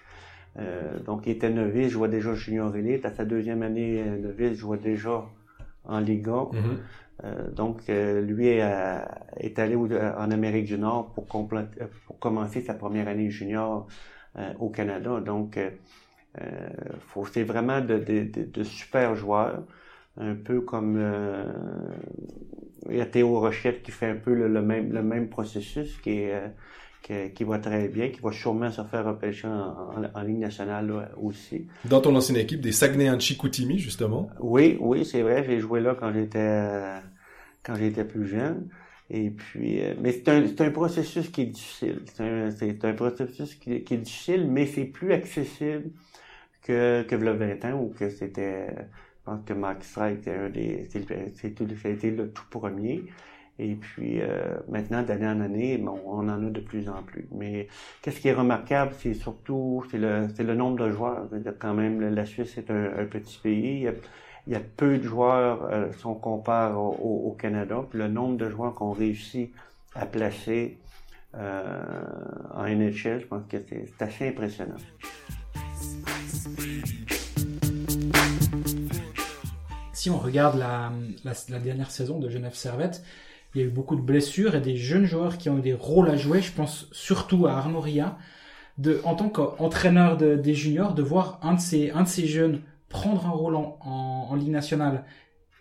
Euh, 0.60 1.00
donc, 1.00 1.26
il 1.26 1.32
était 1.32 1.50
novice, 1.50 1.90
je 1.90 1.98
vois 1.98 2.08
déjà 2.08 2.34
junior 2.36 2.76
élite. 2.76 3.06
À 3.06 3.12
sa 3.12 3.26
deuxième 3.26 3.64
année 3.64 4.04
euh, 4.06 4.18
novice, 4.20 4.58
je 4.58 4.66
vois 4.66 4.78
déjà 4.78 5.26
en 5.86 6.00
Liga. 6.00 6.32
Mm-hmm. 6.32 6.78
euh, 7.26 7.52
donc, 7.52 7.82
euh, 7.90 8.22
lui 8.22 8.48
est, 8.48 8.64
est 9.38 9.60
allé 9.60 9.76
en 9.76 10.32
Amérique 10.32 10.66
du 10.66 10.78
Nord 10.78 11.12
pour, 11.14 11.26
pour 11.26 12.20
commencer 12.20 12.62
sa 12.62 12.74
première 12.76 13.08
année 13.08 13.30
junior 13.30 13.88
au 14.60 14.70
Canada. 14.70 15.20
Donc, 15.20 15.60
faut, 17.08 17.26
c'est 17.26 17.44
vraiment 17.44 17.82
de, 17.82 17.98
de, 18.00 18.24
de, 18.24 18.44
de, 18.44 18.64
super 18.64 19.16
joueurs, 19.16 19.64
un 20.18 20.36
peu 20.36 20.62
comme 20.62 20.98
il 22.90 22.98
y 22.98 23.02
a 23.02 23.06
Théo 23.06 23.40
Rochette 23.40 23.84
qui 23.84 23.92
fait 23.92 24.08
un 24.08 24.16
peu 24.16 24.34
le, 24.34 24.62
même, 24.62 24.92
le 24.92 25.04
même 25.04 25.30
processus, 25.30 25.98
qui, 25.98 26.22
est, 26.22 26.34
euh, 27.10 27.30
qui, 27.30 27.44
va 27.44 27.60
très 27.60 27.88
bien, 27.88 28.10
qui 28.10 28.20
va 28.22 28.32
sûrement 28.32 28.72
se 28.72 28.82
faire 28.84 29.06
repêcher 29.06 29.48
en, 29.48 30.04
en, 30.14 30.22
ligne 30.22 30.40
nationale 30.40 31.10
aussi. 31.22 31.68
Dans 31.86 32.02
ton 32.02 32.16
ancienne 32.16 32.38
équipe 32.38 32.62
des 32.62 32.72
Saguenay 32.72 33.10
en 33.10 33.20
Chicoutimi, 33.20 33.78
justement. 33.80 34.30
Oui, 34.40 34.78
oui, 34.80 35.06
c'est 35.06 35.22
vrai, 35.22 35.44
j'ai 35.48 35.60
joué 35.60 35.82
là 35.82 35.96
quand 36.00 36.12
j'étais 36.14 37.00
quand 37.64 37.76
j'étais 37.76 38.04
plus 38.04 38.28
jeune. 38.28 38.68
Et 39.10 39.30
puis, 39.30 39.82
euh, 39.82 39.94
mais 40.02 40.12
c'est 40.12 40.30
un, 40.30 40.44
un 40.44 40.72
processus 40.72 41.30
qui 41.30 41.42
est 41.42 41.46
difficile. 41.46 42.02
C'est 42.14 42.24
un, 42.24 42.50
un, 42.90 42.94
processus 42.94 43.56
qui, 43.56 43.84
qui, 43.84 43.94
est 43.94 43.98
difficile, 43.98 44.48
mais 44.50 44.66
c'est 44.66 44.86
plus 44.86 45.14
accessible 45.14 45.92
que, 46.64 47.04
que 47.04 47.16
le 47.16 47.32
20 47.32 47.66
ans 47.66 47.80
où 47.80 47.90
que 47.90 48.10
c'était 48.10 48.68
je 49.26 49.32
pense 49.32 49.46
que 49.46 49.54
Max 49.54 49.88
Strike, 49.88 50.30
c'est 51.36 51.62
été 51.86 52.12
le 52.12 52.30
tout 52.32 52.44
premier. 52.50 53.06
Et 53.60 53.76
puis 53.76 54.20
euh, 54.20 54.58
maintenant, 54.68 55.04
d'année 55.04 55.28
en 55.28 55.40
année, 55.40 55.78
bon, 55.78 56.00
on 56.06 56.28
en 56.28 56.46
a 56.46 56.50
de 56.50 56.60
plus 56.60 56.90
en 56.90 57.04
plus. 57.04 57.28
Mais 57.32 57.68
qu'est-ce 58.02 58.20
qui 58.20 58.28
est 58.28 58.34
remarquable, 58.34 58.92
c'est 59.00 59.14
surtout 59.14 59.86
c'est 59.90 59.98
le, 59.98 60.28
le 60.38 60.56
nombre 60.56 60.86
de 60.86 60.92
joueurs. 60.92 61.30
Quand 61.60 61.74
même, 61.74 62.02
la 62.02 62.26
Suisse 62.26 62.58
est 62.58 62.70
un, 62.70 63.06
petit 63.06 63.40
pays. 63.42 63.88
Il 64.48 64.54
y, 64.54 64.56
a, 64.56 64.60
peu 64.60 64.98
de 64.98 65.04
joueurs 65.04 65.70
euh, 65.72 65.90
si 65.98 66.06
on 66.06 66.16
compare 66.16 66.78
au, 66.78 67.30
au, 67.30 67.32
Canada. 67.40 67.82
Puis 67.90 68.00
le 68.00 68.10
nombre 68.10 68.36
de 68.38 68.50
joueurs 68.50 68.74
qu'on 68.74 68.92
réussit 68.92 69.54
à 69.96 70.06
placer 70.06 70.80
euh, 71.36 71.84
en 72.54 72.64
NHL, 72.64 73.22
je 73.22 73.26
pense 73.28 73.44
que 73.48 73.58
c'est 73.70 74.02
assez 74.02 74.28
impressionnant. 74.28 74.76
Si 80.04 80.10
on 80.10 80.18
regarde 80.18 80.60
la, 80.60 80.92
dernière 81.60 81.90
saison 81.90 82.20
de 82.20 82.28
Genève 82.28 82.56
Servette, 82.56 83.06
il 83.56 83.62
y 83.62 83.64
a 83.64 83.68
eu 83.68 83.70
beaucoup 83.70 83.96
de 83.96 84.02
blessures 84.02 84.54
et 84.54 84.60
des 84.60 84.76
jeunes 84.76 85.06
joueurs 85.06 85.38
qui 85.38 85.50
ont 85.50 85.60
eu 85.60 85.62
des 85.62 85.74
rôles 85.74 86.10
à 86.10 86.18
jouer. 86.18 86.42
Je 86.42 86.52
pense 86.52 86.90
surtout 86.92 87.48
à 87.48 87.54
Arnaud 87.54 87.80
Ria, 87.80 88.18
en 89.06 89.16
tant 89.16 89.30
qu'entraîneur 89.30 90.18
de, 90.18 90.36
des 90.36 90.56
juniors, 90.56 90.94
de 90.94 91.02
voir 91.02 91.40
un 91.42 91.54
de 91.54 91.60
ces, 91.62 92.28
jeunes 92.28 92.64
prendre 92.90 93.26
un 93.28 93.30
rôle 93.30 93.56
en, 93.56 94.36
Ligue 94.36 94.50
nationale 94.50 95.06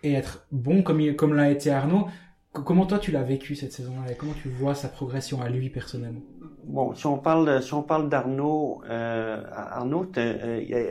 et 0.01 0.11
être 0.11 0.45
bon 0.51 0.83
comme 0.83 1.33
l'a 1.33 1.49
été 1.49 1.71
Arnaud. 1.71 2.09
Comment 2.53 2.85
toi 2.85 2.99
tu 2.99 3.11
l'as 3.11 3.23
vécu 3.23 3.55
cette 3.55 3.73
saison-là 3.73 4.11
et 4.11 4.15
comment 4.15 4.33
tu 4.33 4.47
vois 4.47 4.75
sa 4.75 4.87
progression 4.87 5.41
à 5.41 5.49
lui 5.49 5.69
personnellement? 5.69 6.21
Bon, 6.65 6.93
si 6.93 7.07
on 7.07 7.17
parle 7.17 7.63
si 7.63 7.73
on 7.73 7.81
parle 7.81 8.09
d'Arnaud, 8.09 8.83
euh, 8.87 9.43
Arnaud 9.51 10.11
euh, 10.17 10.63
il 10.65 10.75
a 10.75 10.83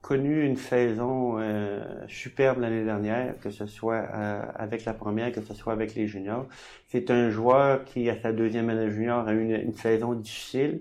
connu 0.00 0.44
une 0.44 0.56
saison 0.56 1.38
euh, 1.38 1.84
superbe 2.08 2.60
l'année 2.60 2.82
dernière, 2.82 3.38
que 3.40 3.50
ce 3.50 3.66
soit 3.66 4.06
euh, 4.14 4.42
avec 4.54 4.86
la 4.86 4.94
première, 4.94 5.32
que 5.32 5.42
ce 5.42 5.52
soit 5.52 5.74
avec 5.74 5.94
les 5.94 6.06
juniors. 6.06 6.46
C'est 6.88 7.10
un 7.10 7.28
joueur 7.28 7.84
qui 7.84 8.08
à 8.08 8.18
sa 8.18 8.32
deuxième 8.32 8.70
année 8.70 8.90
junior 8.90 9.28
a 9.28 9.34
eu 9.34 9.54
une, 9.54 9.74
saison 9.74 10.14
difficile 10.14 10.80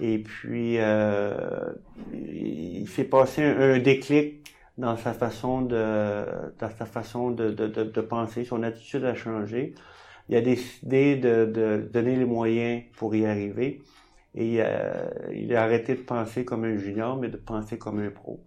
et 0.00 0.18
puis 0.18 0.78
il 2.12 2.88
s'est 2.88 3.04
passé 3.04 3.44
un 3.44 3.78
déclic 3.78 4.53
dans 4.78 4.96
sa 4.96 5.12
façon 5.12 5.62
de 5.62 6.24
dans 6.58 6.70
sa 6.70 6.86
façon 6.86 7.30
de, 7.30 7.50
de, 7.50 7.66
de, 7.68 8.00
penser, 8.00 8.44
son 8.44 8.62
attitude 8.62 9.04
a 9.04 9.14
changé. 9.14 9.74
Il 10.28 10.36
a 10.36 10.40
décidé 10.40 11.16
de, 11.16 11.44
de 11.46 11.88
donner 11.92 12.16
les 12.16 12.24
moyens 12.24 12.82
pour 12.96 13.14
y 13.14 13.26
arriver 13.26 13.82
et 14.34 14.56
euh, 14.60 15.08
il 15.32 15.54
a 15.54 15.62
arrêté 15.62 15.94
de 15.94 16.00
penser 16.02 16.44
comme 16.44 16.64
un 16.64 16.76
junior, 16.76 17.16
mais 17.16 17.28
de 17.28 17.36
penser 17.36 17.78
comme 17.78 18.00
un 18.00 18.10
pro. 18.10 18.40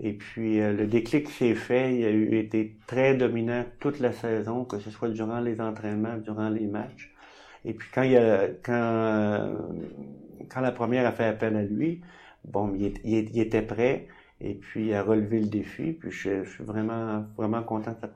Et 0.00 0.14
puis 0.14 0.60
euh, 0.60 0.72
le 0.72 0.86
déclic 0.86 1.28
s'est 1.28 1.54
fait, 1.54 1.94
il 1.96 2.04
a 2.06 2.10
eu, 2.10 2.36
été 2.38 2.76
très 2.86 3.14
dominant 3.14 3.64
toute 3.80 4.00
la 4.00 4.12
saison, 4.12 4.64
que 4.64 4.78
ce 4.78 4.90
soit 4.90 5.10
durant 5.10 5.40
les 5.40 5.60
entraînements, 5.60 6.16
durant 6.16 6.48
les 6.48 6.66
matchs. 6.66 7.12
Et 7.64 7.74
puis 7.74 7.88
quand 7.92 8.02
il 8.02 8.16
a, 8.16 8.48
quand 8.62 9.56
quand 10.50 10.60
la 10.60 10.72
première 10.72 11.06
a 11.06 11.12
fait 11.12 11.26
appel 11.26 11.56
à 11.56 11.62
lui, 11.62 12.00
bon, 12.44 12.74
il, 12.78 12.94
il 13.04 13.38
était 13.40 13.62
prêt 13.62 14.08
et 14.40 14.54
puis 14.54 14.94
à 14.94 15.02
relever 15.02 15.40
le 15.40 15.46
défi. 15.46 15.92
Puis 15.92 16.10
je, 16.10 16.44
je 16.44 16.50
suis 16.50 16.64
vraiment 16.64 17.24
vraiment 17.36 17.62
content 17.62 17.92
de 17.92 17.96
sa, 18.00 18.08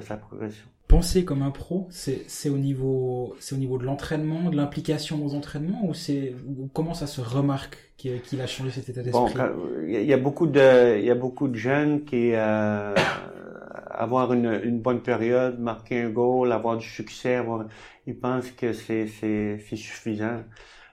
de 0.00 0.04
sa 0.04 0.16
progression. 0.16 0.66
Penser 0.88 1.24
comme 1.24 1.42
un 1.42 1.50
pro, 1.50 1.86
c'est 1.90 2.22
c'est 2.28 2.48
au 2.48 2.56
niveau 2.56 3.34
c'est 3.40 3.54
au 3.54 3.58
niveau 3.58 3.76
de 3.76 3.84
l'entraînement, 3.84 4.48
de 4.50 4.56
l'implication 4.56 5.24
aux 5.24 5.34
entraînements 5.34 5.84
ou 5.86 5.92
c'est 5.92 6.34
comment 6.72 6.94
ça 6.94 7.06
se 7.06 7.20
remarque 7.20 7.76
qu'il 7.98 8.40
a 8.40 8.46
changé 8.46 8.70
cet 8.70 8.88
état 8.88 9.02
d'esprit? 9.02 9.34
Bon, 9.34 9.58
il 9.86 10.04
y 10.04 10.14
a 10.14 10.16
beaucoup 10.16 10.46
de 10.46 10.98
il 10.98 11.04
y 11.04 11.10
a 11.10 11.14
beaucoup 11.14 11.48
de 11.48 11.56
jeunes 11.56 12.04
qui 12.04 12.32
euh, 12.32 12.94
avoir 13.90 14.32
une, 14.32 14.60
une 14.64 14.80
bonne 14.80 15.02
période, 15.02 15.58
marquer 15.58 16.00
un 16.02 16.10
goal, 16.10 16.52
avoir 16.52 16.78
du 16.78 16.86
succès, 16.86 17.34
avoir, 17.34 17.66
ils 18.06 18.18
pensent 18.18 18.50
que 18.52 18.72
c'est 18.72 19.08
c'est 19.08 19.58
c'est 19.68 19.76
suffisant. 19.76 20.42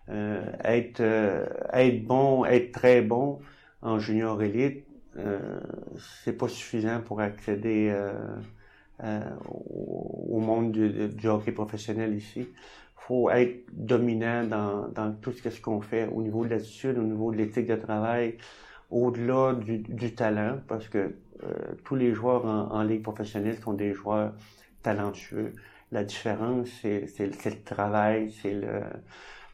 Euh, 0.10 0.44
être 0.64 1.00
euh, 1.00 1.48
être 1.74 2.06
bon, 2.06 2.44
être 2.46 2.72
très 2.72 3.02
bon, 3.02 3.40
en 3.86 4.00
junior 4.00 4.42
élite, 4.42 4.86
euh, 5.18 5.60
c'est 6.24 6.34
pas 6.34 6.48
suffisant 6.48 7.00
pour 7.02 7.22
accéder 7.22 7.94
euh, 9.04 9.22
au, 9.48 10.40
monde 10.40 10.72
du, 10.72 11.28
hockey 11.28 11.52
professionnel 11.52 12.16
ici. 12.16 12.48
faut 12.96 13.30
être 13.30 13.64
dominant 13.72 14.44
dans, 14.44 14.88
dans 14.90 15.14
tout 15.14 15.32
ce 15.32 15.62
qu'on 15.62 15.82
fait 15.82 16.08
au 16.08 16.22
niveau 16.22 16.44
de 16.46 16.50
l'attitude, 16.50 16.98
au 16.98 17.04
niveau 17.04 17.32
de 17.32 17.38
l'éthique 17.38 17.68
de 17.68 17.76
travail, 17.76 18.38
au-delà 18.90 19.54
du, 19.54 19.78
du, 19.78 20.16
talent, 20.16 20.60
parce 20.68 20.90
que 20.90 20.98
euh, 21.44 21.54
tous 21.84 21.96
les 21.96 22.12
joueurs 22.14 22.46
en, 22.46 22.72
en, 22.72 22.84
ligue 22.84 23.04
professionnelle 23.04 23.58
sont 23.60 23.74
des 23.74 23.94
joueurs 23.94 24.34
talentueux. 24.82 25.54
La 25.92 26.04
différence, 26.04 26.70
c'est, 26.82 27.06
c'est, 27.08 27.28
le 27.28 27.64
travail, 27.64 28.32
c'est 28.42 28.54
le, 28.54 28.82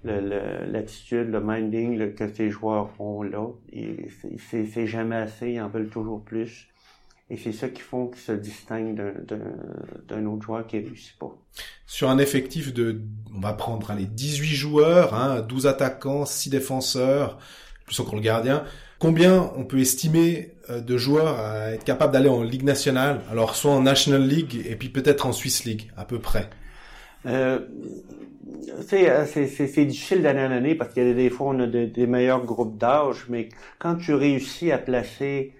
l'attitude, 0.03 1.29
le, 1.29 1.41
minding 1.41 2.13
que 2.13 2.31
ces 2.31 2.49
joueurs 2.49 2.89
ont 2.99 3.23
là. 3.23 3.47
C'est, 4.49 4.87
jamais 4.87 5.15
assez, 5.15 5.51
ils 5.51 5.61
en 5.61 5.69
veulent 5.69 5.89
toujours 5.89 6.23
plus. 6.23 6.67
Et 7.29 7.37
c'est 7.37 7.53
ça 7.53 7.69
qui 7.69 7.81
font 7.81 8.07
qu'ils 8.07 8.21
se 8.21 8.31
distinguent 8.33 9.13
d'un 10.07 10.25
autre 10.25 10.43
joueur 10.43 10.67
qui 10.67 10.79
réussit 10.79 11.17
pas. 11.17 11.33
Sur 11.85 12.09
un 12.09 12.17
effectif 12.17 12.73
de, 12.73 13.01
on 13.33 13.39
va 13.39 13.53
prendre 13.53 13.93
les 13.93 14.05
18 14.05 14.45
joueurs, 14.47 15.13
hein, 15.13 15.41
12 15.41 15.67
attaquants, 15.67 16.25
6 16.25 16.49
défenseurs, 16.49 17.37
plus 17.85 17.97
encore 18.01 18.15
le 18.15 18.21
gardien, 18.21 18.65
combien 18.99 19.49
on 19.55 19.63
peut 19.63 19.79
estimer 19.79 20.55
euh, 20.69 20.81
de 20.81 20.97
joueurs 20.97 21.39
à 21.39 21.71
être 21.71 21.85
capables 21.85 22.11
d'aller 22.11 22.27
en 22.27 22.43
Ligue 22.43 22.63
nationale, 22.63 23.21
alors 23.31 23.55
soit 23.55 23.71
en 23.71 23.81
National 23.81 24.27
League 24.27 24.61
et 24.65 24.75
puis 24.75 24.89
peut-être 24.89 25.25
en 25.25 25.31
Swiss 25.31 25.63
League, 25.63 25.89
à 25.95 26.03
peu 26.03 26.19
près? 26.19 26.49
Euh 27.25 27.59
c'est 28.87 29.85
difficile 29.85 30.21
d'année 30.21 30.45
en 30.45 30.51
année 30.51 30.75
parce 30.75 30.93
qu'il 30.93 31.07
y 31.07 31.11
a 31.11 31.13
des 31.13 31.29
fois 31.29 31.47
on 31.47 31.59
a 31.59 31.67
des 31.67 32.07
meilleurs 32.07 32.43
groupes 32.45 32.77
d'âge, 32.77 33.25
mais 33.29 33.49
quand 33.79 33.95
tu 33.95 34.13
réussis 34.13 34.71
à 34.71 34.77
placer 34.77 35.53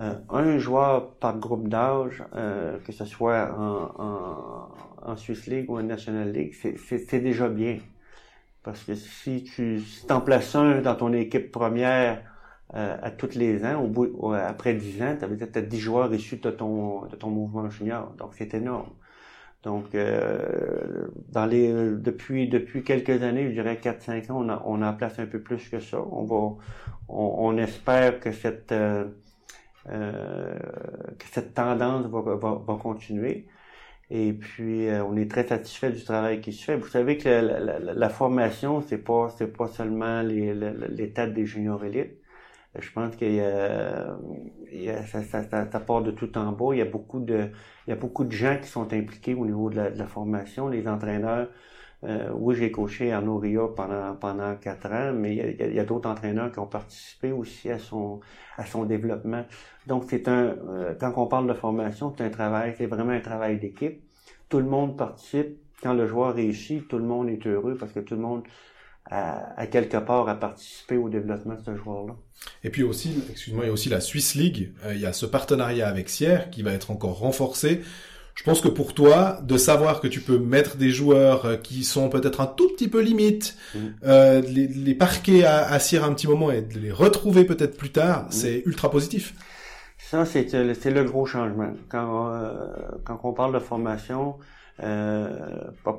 euh, 0.00 0.14
un 0.30 0.58
joueur 0.58 1.14
par 1.16 1.38
groupe 1.38 1.68
d'âge, 1.68 2.22
euh, 2.36 2.78
que 2.86 2.92
ce 2.92 3.04
soit 3.04 3.52
en, 3.58 3.90
en, 4.02 5.10
en, 5.10 5.16
Swiss 5.16 5.46
League 5.46 5.68
ou 5.68 5.78
en 5.78 5.82
National 5.82 6.30
League, 6.30 6.54
c'est 6.54 7.20
déjà 7.20 7.48
bien. 7.48 7.78
Parce 8.62 8.84
que 8.84 8.94
si 8.94 9.42
tu 9.44 9.80
si 9.80 10.12
en 10.12 10.20
places 10.20 10.54
un 10.54 10.80
dans 10.80 10.94
ton 10.94 11.12
équipe 11.12 11.50
première 11.50 12.22
euh, 12.74 12.96
à 13.02 13.10
tous 13.10 13.34
les 13.34 13.64
ans, 13.64 13.82
au 13.82 13.88
bout, 13.88 14.32
après 14.34 14.74
10 14.74 15.02
ans, 15.02 15.16
tu 15.18 15.24
avais 15.24 15.36
peut-être 15.36 15.68
10 15.68 15.80
joueurs 15.80 16.14
issus 16.14 16.36
de 16.36 16.50
ton, 16.50 17.06
de 17.06 17.16
ton 17.16 17.30
mouvement 17.30 17.68
junior. 17.68 18.12
Donc, 18.18 18.30
c'est 18.34 18.54
énorme. 18.54 18.90
Donc, 19.62 19.94
euh, 19.94 21.08
dans 21.28 21.44
les, 21.44 21.70
depuis, 21.72 22.48
depuis 22.48 22.82
quelques 22.82 23.22
années, 23.22 23.48
je 23.48 23.52
dirais 23.52 23.78
4-5 23.82 24.32
ans, 24.32 24.44
on 24.44 24.48
a, 24.48 24.62
on 24.64 24.82
a 24.82 24.92
placé 24.92 25.22
un 25.22 25.26
peu 25.26 25.40
plus 25.40 25.68
que 25.68 25.80
ça. 25.80 26.00
On 26.12 26.24
va, 26.24 26.56
on, 27.08 27.56
espère 27.58 28.20
que 28.20 28.32
cette, 28.32 28.72
euh, 28.72 29.04
euh, 29.90 30.58
que 31.18 31.26
cette 31.30 31.54
tendance 31.54 32.06
va, 32.06 32.20
va, 32.22 32.54
va 32.66 32.74
continuer. 32.76 33.46
Et 34.10 34.32
puis, 34.32 34.88
on 35.06 35.16
est 35.16 35.30
très 35.30 35.46
satisfait 35.46 35.90
du 35.92 36.02
travail 36.04 36.40
qui 36.40 36.52
se 36.52 36.64
fait. 36.64 36.76
Vous 36.76 36.88
savez 36.88 37.16
que 37.18 37.28
la, 37.28 37.60
la, 37.60 37.78
la 37.78 38.08
formation, 38.08 38.80
c'est 38.82 38.98
pas, 38.98 39.28
c'est 39.38 39.52
pas 39.52 39.68
seulement 39.68 40.22
les, 40.22 40.54
les, 40.54 41.12
têtes 41.12 41.34
des 41.34 41.46
juniors 41.46 41.84
élites 41.84 42.19
je 42.78 42.90
pense 42.92 43.16
qu'il 43.16 43.34
y 43.34 43.40
a, 43.40 44.16
il 44.70 44.82
y 44.82 44.90
a 44.90 45.04
ça, 45.04 45.22
ça, 45.22 45.42
ça, 45.42 45.80
part 45.80 46.02
de 46.02 46.12
tout 46.12 46.36
en 46.38 46.52
bas. 46.52 46.72
Il 46.72 46.78
y 46.78 46.82
a 46.82 46.84
beaucoup 46.84 47.20
de, 47.20 47.50
il 47.86 47.90
y 47.90 47.92
a 47.92 47.96
beaucoup 47.96 48.24
de 48.24 48.32
gens 48.32 48.58
qui 48.62 48.68
sont 48.68 48.92
impliqués 48.92 49.34
au 49.34 49.44
niveau 49.44 49.70
de 49.70 49.76
la, 49.76 50.06
formation, 50.06 50.68
les 50.68 50.86
entraîneurs. 50.86 51.48
Euh, 52.04 52.30
oui, 52.34 52.54
j'ai 52.54 52.70
coaché 52.70 53.12
Arnaud 53.12 53.38
Ria 53.38 53.62
pendant 53.76 54.14
pendant 54.16 54.54
quatre 54.56 54.90
ans, 54.90 55.12
mais 55.12 55.36
il 55.36 55.74
y 55.74 55.80
a, 55.80 55.84
d'autres 55.84 56.08
entraîneurs 56.08 56.50
qui 56.52 56.58
ont 56.60 56.66
participé 56.66 57.32
aussi 57.32 57.70
à 57.70 57.78
son 57.78 58.20
à 58.56 58.64
son 58.64 58.84
développement. 58.84 59.44
Donc 59.86 60.04
c'est 60.08 60.28
un 60.28 60.56
euh, 60.68 60.94
quand 60.98 61.12
on 61.16 61.26
parle 61.26 61.48
de 61.48 61.54
formation, 61.54 62.14
c'est 62.16 62.24
un 62.24 62.30
travail, 62.30 62.74
c'est 62.78 62.86
vraiment 62.86 63.12
un 63.12 63.20
travail 63.20 63.58
d'équipe. 63.58 64.02
Tout 64.48 64.58
le 64.58 64.66
monde 64.66 64.96
participe. 64.96 65.58
Quand 65.82 65.94
le 65.94 66.06
joueur 66.06 66.34
réussit, 66.34 66.86
tout 66.88 66.98
le 66.98 67.04
monde 67.04 67.30
est 67.30 67.46
heureux 67.46 67.76
parce 67.78 67.92
que 67.92 68.00
tout 68.00 68.14
le 68.14 68.20
monde 68.20 68.42
à, 69.06 69.66
quelque 69.66 69.96
part 69.96 70.28
à 70.28 70.34
participer 70.34 70.96
au 70.96 71.08
développement 71.08 71.54
de 71.54 71.62
ce 71.64 71.76
joueur-là. 71.76 72.14
Et 72.62 72.70
puis 72.70 72.82
aussi, 72.82 73.12
excuse-moi, 73.30 73.64
il 73.64 73.66
y 73.68 73.70
a 73.70 73.72
aussi 73.72 73.88
la 73.88 74.00
Swiss 74.00 74.34
League. 74.34 74.72
Euh, 74.84 74.94
il 74.94 75.00
y 75.00 75.06
a 75.06 75.12
ce 75.12 75.26
partenariat 75.26 75.88
avec 75.88 76.08
Sierre 76.08 76.50
qui 76.50 76.62
va 76.62 76.72
être 76.72 76.90
encore 76.90 77.18
renforcé. 77.18 77.82
Je 78.36 78.44
pense 78.44 78.60
que 78.60 78.68
pour 78.68 78.94
toi, 78.94 79.40
de 79.42 79.56
savoir 79.56 80.00
que 80.00 80.06
tu 80.06 80.20
peux 80.20 80.38
mettre 80.38 80.76
des 80.76 80.90
joueurs 80.90 81.44
euh, 81.44 81.56
qui 81.56 81.84
sont 81.84 82.08
peut-être 82.08 82.40
un 82.40 82.46
tout 82.46 82.68
petit 82.68 82.88
peu 82.88 83.00
limites, 83.00 83.56
mm. 83.74 83.78
euh, 84.04 84.40
les, 84.42 84.68
les, 84.68 84.94
parquer 84.94 85.44
à, 85.44 85.66
à 85.66 85.78
Sierre 85.78 86.04
un 86.04 86.14
petit 86.14 86.28
moment 86.28 86.50
et 86.50 86.62
de 86.62 86.78
les 86.78 86.92
retrouver 86.92 87.44
peut-être 87.44 87.76
plus 87.76 87.90
tard, 87.90 88.26
mm. 88.26 88.32
c'est 88.32 88.62
ultra 88.64 88.90
positif. 88.90 89.34
Ça, 90.10 90.24
c'est 90.24 90.90
le 90.90 91.04
gros 91.04 91.24
changement. 91.24 91.72
Quand, 91.88 92.32
euh, 92.32 92.66
quand 93.04 93.20
on 93.22 93.32
parle 93.32 93.54
de 93.54 93.60
formation, 93.60 94.38
euh, 94.40 94.42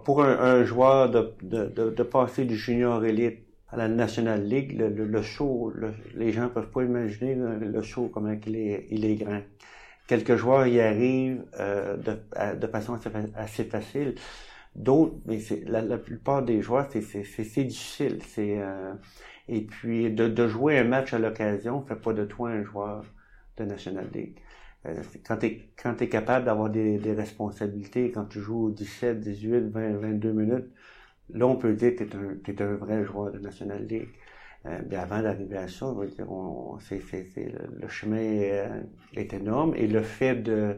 pour 0.03 0.23
un, 0.23 0.63
joueur 0.63 1.09
de, 1.09 1.33
de, 1.43 1.89
de, 1.89 2.03
passer 2.03 2.45
du 2.45 2.55
junior 2.55 3.03
élite 3.05 3.39
à 3.69 3.77
la 3.77 3.87
National 3.87 4.43
League, 4.43 4.77
le, 4.77 4.89
le, 4.89 5.21
show, 5.21 5.71
les 6.15 6.31
gens 6.31 6.49
peuvent 6.49 6.71
pas 6.71 6.83
imaginer 6.83 7.35
le, 7.35 7.81
show 7.81 8.09
comment 8.13 8.35
il 8.45 8.55
est, 8.55 8.87
il 8.89 9.05
est 9.05 9.15
grand. 9.15 9.41
Quelques 10.07 10.35
joueurs 10.35 10.67
y 10.67 10.81
arrivent 10.81 11.45
euh, 11.59 11.95
de, 11.95 12.55
de 12.55 12.67
façon 12.67 12.99
assez, 13.35 13.63
facile. 13.63 14.15
D'autres, 14.75 15.15
mais 15.25 15.39
la, 15.67 15.81
la, 15.81 15.97
plupart 15.97 16.43
des 16.43 16.61
joueurs, 16.61 16.87
c'est, 16.91 17.63
difficile. 17.63 18.19
Euh, 18.39 18.93
et 19.47 19.61
puis 19.61 20.11
de, 20.11 20.27
de 20.27 20.47
jouer 20.47 20.79
un 20.79 20.85
match 20.85 21.13
à 21.13 21.19
l'occasion 21.19 21.81
fait 21.81 21.95
pas 21.95 22.13
de 22.13 22.25
toi 22.25 22.49
un 22.49 22.63
joueur 22.63 23.05
de 23.57 23.63
National 23.65 24.07
League. 24.13 24.37
Euh, 24.85 25.03
quand 25.25 25.37
tu 25.37 25.45
es, 25.45 25.69
quand 25.81 26.01
es 26.01 26.09
capable 26.09 26.45
d'avoir 26.45 26.69
des, 26.69 26.97
des, 26.97 27.13
responsabilités, 27.13 28.11
quand 28.11 28.25
tu 28.25 28.39
joues 28.39 28.71
17, 28.71 29.19
18, 29.19 29.69
20, 29.69 29.97
22 29.97 30.31
minutes, 30.31 30.65
là, 31.33 31.47
on 31.47 31.55
peut 31.55 31.73
dire 31.73 31.95
que 31.95 32.03
tu 32.03 32.51
es, 32.51 32.61
un 32.61 32.75
vrai 32.75 33.03
joueur 33.05 33.31
de 33.31 33.39
National 33.39 33.85
League. 33.85 34.09
Euh, 34.67 34.79
avant 34.95 35.21
d'arriver 35.23 35.57
à 35.57 35.67
ça, 35.67 35.87
on, 36.27 36.77
c'est, 36.79 37.01
le, 37.81 37.87
chemin 37.87 38.17
euh, 38.17 38.81
est 39.15 39.33
énorme 39.33 39.73
et 39.75 39.87
le 39.87 40.03
fait 40.03 40.35
de 40.35 40.77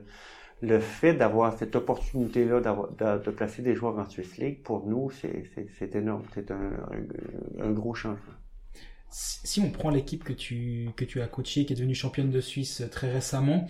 le 0.64 0.80
fait 0.80 1.14
d'avoir 1.14 1.58
cette 1.58 1.76
opportunité-là 1.76 2.62
de, 2.62 3.24
de, 3.24 3.32
placer 3.32 3.62
des 3.62 3.76
joueurs 3.76 4.00
en 4.00 4.06
Swiss 4.06 4.38
League, 4.38 4.64
pour 4.64 4.88
nous, 4.88 5.12
c'est, 5.12 5.96
énorme. 5.96 6.24
C'est 6.34 6.52
un, 6.52 6.72
un, 7.60 7.72
gros 7.72 7.94
changement. 7.94 8.34
Si 9.14 9.60
on 9.60 9.70
prend 9.70 9.90
l'équipe 9.90 10.24
que 10.24 10.34
tu, 10.34 10.90
que 10.96 11.06
tu 11.06 11.22
as 11.22 11.28
coachée, 11.28 11.66
qui 11.66 11.74
est 11.74 11.76
devenue 11.76 11.96
championne 11.96 12.32
de 12.32 12.42
Suisse 12.42 12.84
très 12.92 13.12
récemment, 13.12 13.68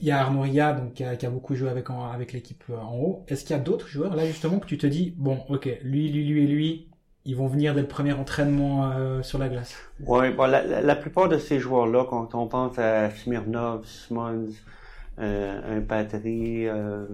il 0.00 0.06
y 0.06 0.10
a 0.10 0.20
Arnaud 0.20 0.42
Ria, 0.42 0.72
donc, 0.72 0.94
qui 0.94 1.04
a, 1.04 1.30
beaucoup 1.30 1.54
joué 1.54 1.68
avec, 1.68 1.86
avec 1.90 2.32
l'équipe 2.32 2.64
euh, 2.70 2.76
en 2.78 2.96
haut. 2.96 3.24
Est-ce 3.28 3.44
qu'il 3.44 3.56
y 3.56 3.58
a 3.58 3.62
d'autres 3.62 3.88
joueurs, 3.88 4.16
là, 4.16 4.26
justement, 4.26 4.58
que 4.58 4.66
tu 4.66 4.78
te 4.78 4.86
dis, 4.86 5.14
bon, 5.16 5.40
ok, 5.48 5.68
lui, 5.82 6.10
lui, 6.10 6.24
lui 6.24 6.44
et 6.44 6.46
lui, 6.46 6.88
ils 7.24 7.36
vont 7.36 7.46
venir 7.46 7.74
dès 7.74 7.80
le 7.80 7.88
premier 7.88 8.12
entraînement 8.12 8.90
euh, 8.92 9.22
sur 9.22 9.38
la 9.38 9.48
glace? 9.48 9.74
Oui, 10.06 10.30
bon, 10.30 10.46
la, 10.46 10.80
la, 10.80 10.96
plupart 10.96 11.28
de 11.28 11.38
ces 11.38 11.58
joueurs-là, 11.58 12.06
quand 12.08 12.34
on 12.34 12.46
pense 12.46 12.78
à 12.78 13.10
Smirnov, 13.10 13.86
Simons, 13.86 14.48
euh, 15.18 15.78
un 15.78 15.80
Patry, 15.80 16.66
euh, 16.66 17.06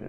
euh, 0.00 0.06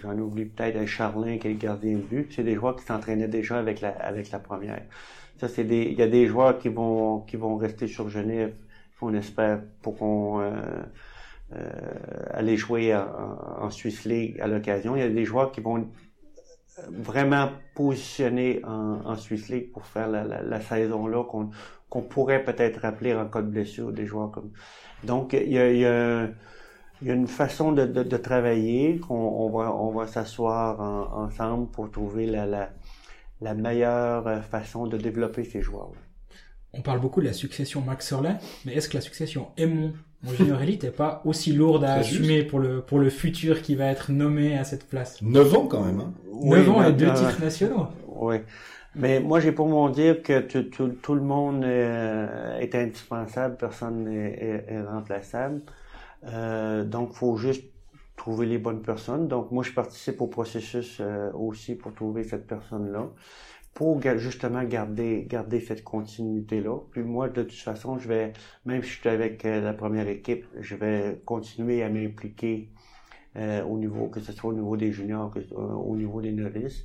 j'en 0.00 0.16
oublie 0.18 0.44
peut-être 0.44 0.76
un 0.76 0.86
Charlin 0.86 1.38
qui 1.38 1.48
est 1.48 1.52
le 1.52 1.58
gardien 1.58 1.94
de 1.94 2.02
but, 2.02 2.32
c'est 2.34 2.44
des 2.44 2.54
joueurs 2.54 2.76
qui 2.76 2.84
s'entraînaient 2.84 3.28
déjà 3.28 3.58
avec 3.58 3.80
la, 3.80 3.90
avec 3.90 4.30
la 4.30 4.38
première. 4.38 4.80
Ça, 5.38 5.48
c'est 5.48 5.64
des, 5.64 5.82
il 5.82 5.98
y 5.98 6.02
a 6.02 6.08
des 6.08 6.26
joueurs 6.26 6.58
qui 6.58 6.68
vont, 6.68 7.20
qui 7.20 7.36
vont 7.36 7.56
rester 7.56 7.86
sur 7.86 8.08
Genève, 8.08 8.54
on 9.02 9.12
espère, 9.14 9.60
pour 9.82 9.96
qu'on, 9.98 10.40
euh, 10.40 10.82
aller 12.32 12.56
jouer 12.56 12.94
en, 12.94 13.06
en 13.64 13.70
Swiss 13.70 14.04
League 14.04 14.40
à 14.40 14.48
l'occasion. 14.48 14.96
Il 14.96 15.00
y 15.00 15.02
a 15.02 15.08
des 15.08 15.24
joueurs 15.24 15.52
qui 15.52 15.60
vont 15.60 15.86
vraiment 16.90 17.50
positionner 17.74 18.60
en, 18.64 19.00
en 19.04 19.16
Swiss 19.16 19.48
League 19.48 19.72
pour 19.72 19.86
faire 19.86 20.08
la, 20.08 20.24
la, 20.24 20.42
la 20.42 20.60
saison 20.60 21.06
là 21.06 21.24
qu'on 21.24 21.50
qu'on 21.88 22.02
pourrait 22.02 22.42
peut-être 22.42 22.80
rappeler 22.80 23.14
en 23.14 23.28
cas 23.28 23.42
de 23.42 23.46
blessure 23.48 23.92
des 23.92 24.06
joueurs 24.06 24.30
comme 24.32 24.50
donc 25.04 25.32
il 25.32 25.52
y 25.52 25.58
a, 25.58 25.70
il 25.70 25.78
y 25.78 25.86
a, 25.86 26.28
il 27.00 27.08
y 27.08 27.10
a 27.10 27.14
une 27.14 27.28
façon 27.28 27.72
de, 27.72 27.86
de, 27.86 28.02
de 28.02 28.16
travailler 28.16 28.98
qu'on 28.98 29.14
on 29.14 29.48
va 29.50 29.72
on 29.72 29.92
va 29.92 30.06
s'asseoir 30.06 30.80
ensemble 31.16 31.70
pour 31.70 31.90
trouver 31.90 32.26
la, 32.26 32.44
la, 32.44 32.70
la 33.40 33.54
meilleure 33.54 34.44
façon 34.44 34.86
de 34.86 34.96
développer 34.96 35.44
ces 35.44 35.62
joueurs 35.62 35.90
-là. 35.90 35.98
on 36.72 36.82
parle 36.82 37.00
beaucoup 37.00 37.20
de 37.20 37.26
la 37.26 37.32
succession 37.32 37.80
Max 37.80 38.08
Sorley 38.08 38.36
mais 38.64 38.74
est-ce 38.74 38.88
que 38.88 38.96
la 38.96 39.02
succession 39.02 39.48
Aimon 39.56 39.92
mon 40.22 40.32
junior 40.32 40.60
élite 40.62 40.84
n'est 40.84 40.90
pas 40.90 41.22
aussi 41.24 41.52
lourde 41.52 41.84
à 41.84 41.94
assumer 41.94 42.42
pour 42.42 42.58
le, 42.58 42.80
pour 42.80 42.98
le 42.98 43.10
futur 43.10 43.62
qui 43.62 43.74
va 43.74 43.86
être 43.86 44.12
nommé 44.12 44.56
à 44.56 44.64
cette 44.64 44.88
place? 44.88 45.20
9 45.22 45.54
ans 45.54 45.66
quand 45.66 45.82
même. 45.82 46.00
Hein. 46.00 46.12
9 46.42 46.70
ans 46.70 46.84
et 46.84 46.92
deux 46.92 47.12
titres 47.12 47.40
nationaux. 47.40 47.88
Oui. 48.08 48.36
Mais 48.94 49.20
moi, 49.20 49.40
j'ai 49.40 49.52
pour 49.52 49.68
mon 49.68 49.90
dire 49.90 50.22
que 50.22 50.40
tout, 50.40 50.88
tout, 50.88 51.14
le 51.14 51.20
monde 51.20 51.64
est, 51.64 52.62
est, 52.62 52.74
indispensable, 52.74 53.56
personne 53.58 54.04
n'est 54.04 54.64
est, 54.68 54.82
remplaçable. 54.82 55.60
Euh, 56.24 56.82
donc, 56.82 57.12
faut 57.12 57.36
juste 57.36 57.64
trouver 58.16 58.46
les 58.46 58.58
bonnes 58.58 58.82
personnes. 58.82 59.28
Donc, 59.28 59.50
moi, 59.52 59.62
je 59.62 59.72
participe 59.72 60.20
au 60.20 60.26
processus 60.26 60.98
euh, 61.00 61.30
aussi 61.32 61.74
pour 61.76 61.94
trouver 61.94 62.24
cette 62.24 62.46
personne-là. 62.46 63.10
pour 63.76 64.00
justement 64.16 64.64
garder 64.64 65.26
garder 65.28 65.60
cette 65.60 65.84
continuité 65.84 66.62
là. 66.62 66.78
Puis 66.92 67.02
moi 67.02 67.28
de 67.28 67.42
toute 67.42 67.52
façon, 67.70 67.98
je 67.98 68.08
vais 68.08 68.32
même 68.64 68.82
si 68.82 68.90
je 68.90 69.00
suis 69.00 69.08
avec 69.10 69.44
euh, 69.44 69.60
la 69.60 69.74
première 69.74 70.08
équipe, 70.08 70.46
je 70.58 70.74
vais 70.76 71.20
continuer 71.26 71.82
à 71.82 71.90
m'impliquer 71.90 72.70
euh, 73.36 73.62
au 73.64 73.78
niveau 73.78 74.08
que 74.08 74.20
ce 74.20 74.32
soit 74.32 74.50
au 74.50 74.54
niveau 74.54 74.76
des 74.78 74.92
juniors, 74.92 75.30
que, 75.30 75.40
euh, 75.40 75.74
au 75.90 75.94
niveau 75.96 76.22
des 76.22 76.32
novices, 76.32 76.84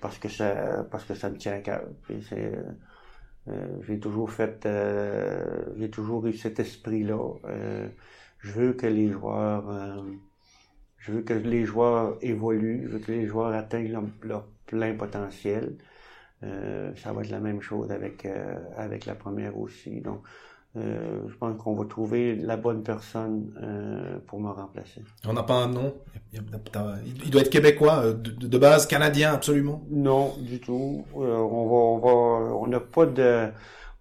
parce 0.00 0.18
que 0.18 0.28
ça 0.28 0.84
parce 0.90 1.04
que 1.04 1.14
ça 1.14 1.30
me 1.30 1.36
tient 1.36 1.52
à 1.54 1.60
cœur. 1.60 1.84
j'ai 3.86 4.00
toujours 4.00 4.30
fait 4.32 4.68
j'ai 5.78 5.90
toujours 5.90 6.26
eu 6.26 6.32
cet 6.32 6.58
esprit 6.60 7.04
là. 7.04 7.18
Je 8.46 8.52
veux 8.52 8.72
que 8.72 8.86
les 8.86 9.10
joueurs 9.10 9.64
je 11.06 11.12
veux 11.12 11.22
que 11.22 11.34
les 11.34 11.64
joueurs 11.64 12.16
évoluent, 12.20 12.82
je 12.86 12.92
veux 12.94 12.98
que 12.98 13.12
les 13.12 13.26
joueurs 13.26 13.54
atteignent 13.54 13.96
leur 14.22 14.44
plein 14.66 14.94
potentiel. 14.94 15.76
Euh, 16.42 16.90
ça 16.96 17.12
va 17.12 17.22
être 17.22 17.30
la 17.30 17.38
même 17.38 17.62
chose 17.62 17.92
avec 17.92 18.26
euh, 18.26 18.56
avec 18.76 19.06
la 19.06 19.14
première 19.14 19.56
aussi. 19.56 20.00
Donc, 20.00 20.22
euh, 20.76 21.20
je 21.28 21.34
pense 21.36 21.56
qu'on 21.62 21.74
va 21.74 21.84
trouver 21.84 22.34
la 22.34 22.56
bonne 22.56 22.82
personne 22.82 23.52
pour 24.26 24.40
me 24.40 24.50
remplacer. 24.50 25.02
On 25.24 25.32
n'a 25.32 25.44
pas 25.44 25.54
un 25.54 25.68
nom 25.68 25.94
Il 26.32 27.30
doit 27.30 27.42
être 27.42 27.50
québécois, 27.50 28.12
de, 28.12 28.58
base 28.58 28.86
canadien 28.86 29.32
absolument 29.32 29.82
Non, 29.88 30.34
du 30.40 30.60
tout. 30.60 31.04
on 31.14 31.20
va, 31.20 31.36
on 31.36 31.98
va, 31.98 32.56
on 32.56 32.66
n'a 32.66 32.80
pas 32.80 33.06
de. 33.06 33.48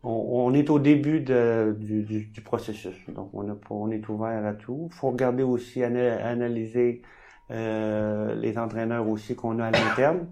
On, 0.07 0.53
est 0.53 0.69
au 0.69 0.77
début 0.77 1.21
de, 1.21 1.75
du, 1.79 2.03
du, 2.03 2.41
processus, 2.41 2.95
donc 3.09 3.31
on, 3.33 3.49
a, 3.49 3.55
on 3.71 3.89
est 3.89 4.07
ouvert 4.07 4.45
à 4.45 4.53
tout. 4.53 4.89
Il 4.91 4.95
faut 4.95 5.09
regarder 5.09 5.43
aussi, 5.43 5.83
analyser 5.83 7.01
les 7.49 8.55
entraîneurs 8.57 9.07
aussi 9.09 9.35
qu'on 9.35 9.59
a 9.59 9.65
à 9.65 9.71
l'interne 9.71 10.27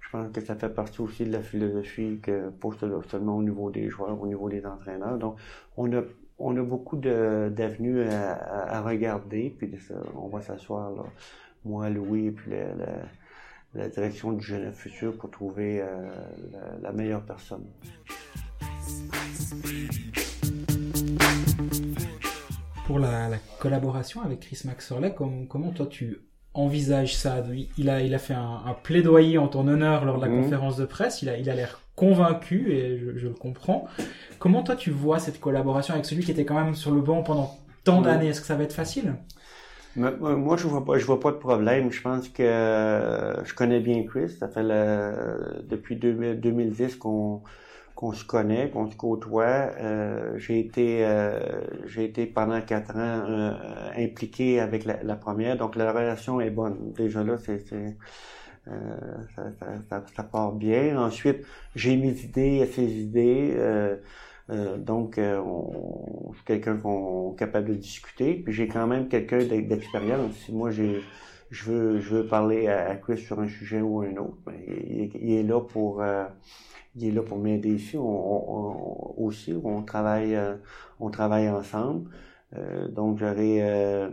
je 0.00 0.12
pense 0.12 0.30
que 0.32 0.40
ça 0.40 0.54
fait 0.54 0.68
partie 0.68 1.00
aussi 1.00 1.24
de 1.24 1.32
la 1.32 1.42
philosophie 1.42 2.20
que 2.22 2.50
pas 2.50 2.68
seulement 3.08 3.36
au 3.36 3.42
niveau 3.42 3.70
des 3.70 3.88
joueurs, 3.88 4.20
au 4.20 4.26
niveau 4.26 4.48
des 4.48 4.64
entraîneurs. 4.64 5.18
Donc, 5.18 5.36
on 5.76 5.92
a 5.92 6.02
on 6.38 6.56
a 6.56 6.62
beaucoup 6.62 6.96
d'avenues 6.96 8.02
à, 8.02 8.82
regarder, 8.82 9.54
puis 9.56 9.72
on 10.14 10.28
va 10.28 10.42
s'asseoir 10.42 10.92
moi, 11.64 11.88
Louis, 11.88 12.26
et 12.26 12.30
puis 12.30 12.52
la, 13.74 13.88
direction 13.88 14.32
du 14.32 14.44
Genève 14.44 14.74
Futur 14.74 15.16
pour 15.16 15.30
trouver 15.30 15.80
euh, 15.82 16.10
la, 16.82 16.92
meilleure 16.92 17.22
personne. 17.22 17.64
Pour 22.86 22.98
la, 22.98 23.30
collaboration 23.58 24.22
avec 24.22 24.40
Chris 24.40 24.62
Maxorley, 24.64 25.14
comment 25.14 25.70
toi 25.70 25.86
tu 25.86 26.20
envisage 26.54 27.16
ça? 27.16 27.42
Il 27.76 27.90
a, 27.90 28.00
il 28.00 28.14
a 28.14 28.18
fait 28.18 28.34
un, 28.34 28.76
plaidoyer 28.82 29.38
en 29.38 29.48
ton 29.48 29.66
honneur 29.68 30.04
lors 30.04 30.18
de 30.18 30.24
la 30.24 30.30
mhm. 30.30 30.42
conférence 30.44 30.76
de 30.76 30.84
presse. 30.84 31.22
Il 31.22 31.28
a, 31.28 31.36
il 31.36 31.50
a 31.50 31.54
l'air 31.54 31.80
convaincu 31.96 32.72
et 32.72 32.98
je, 32.98 33.26
le 33.26 33.34
comprends. 33.34 33.86
Comment 34.38 34.62
toi 34.62 34.76
tu 34.76 34.90
vois 34.90 35.18
cette 35.18 35.40
collaboration 35.40 35.94
avec 35.94 36.06
celui 36.06 36.22
qui 36.22 36.30
était 36.30 36.44
quand 36.44 36.54
même 36.54 36.74
sur 36.74 36.92
le 36.92 37.00
banc 37.00 37.22
pendant 37.22 37.58
tant 37.84 38.02
d'années? 38.02 38.28
Est-ce 38.28 38.40
que 38.40 38.46
ça 38.46 38.54
va 38.54 38.64
être 38.64 38.72
facile? 38.72 39.14
Moi, 39.96 40.56
je 40.58 40.66
vois 40.66 40.84
pas, 40.84 40.98
je 40.98 41.06
vois 41.06 41.18
pas 41.20 41.32
de 41.32 41.38
problème. 41.38 41.90
Je 41.90 42.02
pense 42.02 42.28
que 42.28 42.42
je 43.44 43.54
connais 43.54 43.80
bien 43.80 44.04
Chris. 44.04 44.28
Ça 44.28 44.48
fait 44.48 44.62
depuis 44.62 45.96
2010 45.96 46.96
qu'on 46.96 47.42
qu'on 47.96 48.12
se 48.12 48.24
connaît, 48.24 48.70
qu'on 48.70 48.88
se 48.90 48.94
côtoie. 48.94 49.70
Euh, 49.80 50.38
j'ai 50.38 50.60
été 50.60 51.04
euh, 51.04 51.40
j'ai 51.86 52.04
été 52.04 52.26
pendant 52.26 52.60
quatre 52.60 52.94
ans 52.94 53.24
euh, 53.28 53.52
impliqué 53.96 54.60
avec 54.60 54.84
la, 54.84 55.16
première, 55.16 55.56
donc 55.56 55.74
la 55.76 55.90
relation 55.90 56.40
est 56.40 56.50
bonne. 56.50 56.92
Déjà 56.92 57.24
là, 57.24 57.38
c'est 57.38 57.64
euh, 58.68 58.96
ça, 59.34 59.44
ça, 59.88 60.04
ça, 60.14 60.22
part 60.24 60.52
bien. 60.52 60.98
Ensuite, 61.00 61.46
j'ai 61.74 61.96
mes 61.96 62.20
idées, 62.20 62.66
ses 62.66 62.84
idées. 62.84 63.54
Euh, 63.56 63.96
donc, 64.76 65.18
on, 65.18 66.32
je 66.32 66.36
suis 66.36 66.44
quelqu'un 66.44 66.76
qu'on 66.76 67.32
est 67.32 67.38
capable 67.38 67.68
de 67.68 67.74
discuter. 67.74 68.34
Puis 68.34 68.52
j'ai 68.52 68.68
quand 68.68 68.86
même 68.86 69.08
quelqu'un 69.08 69.38
d'expérience. 69.38 70.34
Si 70.44 70.52
moi 70.52 70.70
j'ai 70.70 71.00
je 71.50 71.70
veux 71.70 72.00
je 72.00 72.16
veux 72.16 72.26
parler 72.26 72.68
à, 72.68 72.96
Chris 72.96 73.18
sur 73.18 73.40
un 73.40 73.48
sujet 73.48 73.80
ou 73.80 74.02
un 74.02 74.16
autre, 74.16 74.36
il, 74.68 75.32
est 75.32 75.42
là 75.44 75.60
pour 75.60 76.02
il 76.96 77.08
est 77.08 77.10
là 77.12 77.22
pour 77.22 77.38
m'aider 77.38 77.74
ici. 77.74 77.96
On, 77.96 79.14
aussi, 79.18 79.54
on 79.62 79.82
travaille, 79.82 80.34
euh, 80.34 80.56
on 81.00 81.10
travaille 81.10 81.48
ensemble. 81.48 82.10
Euh, 82.56 82.88
donc 82.88 83.18
j'aurai, 83.18 83.62
euh, 83.62 84.10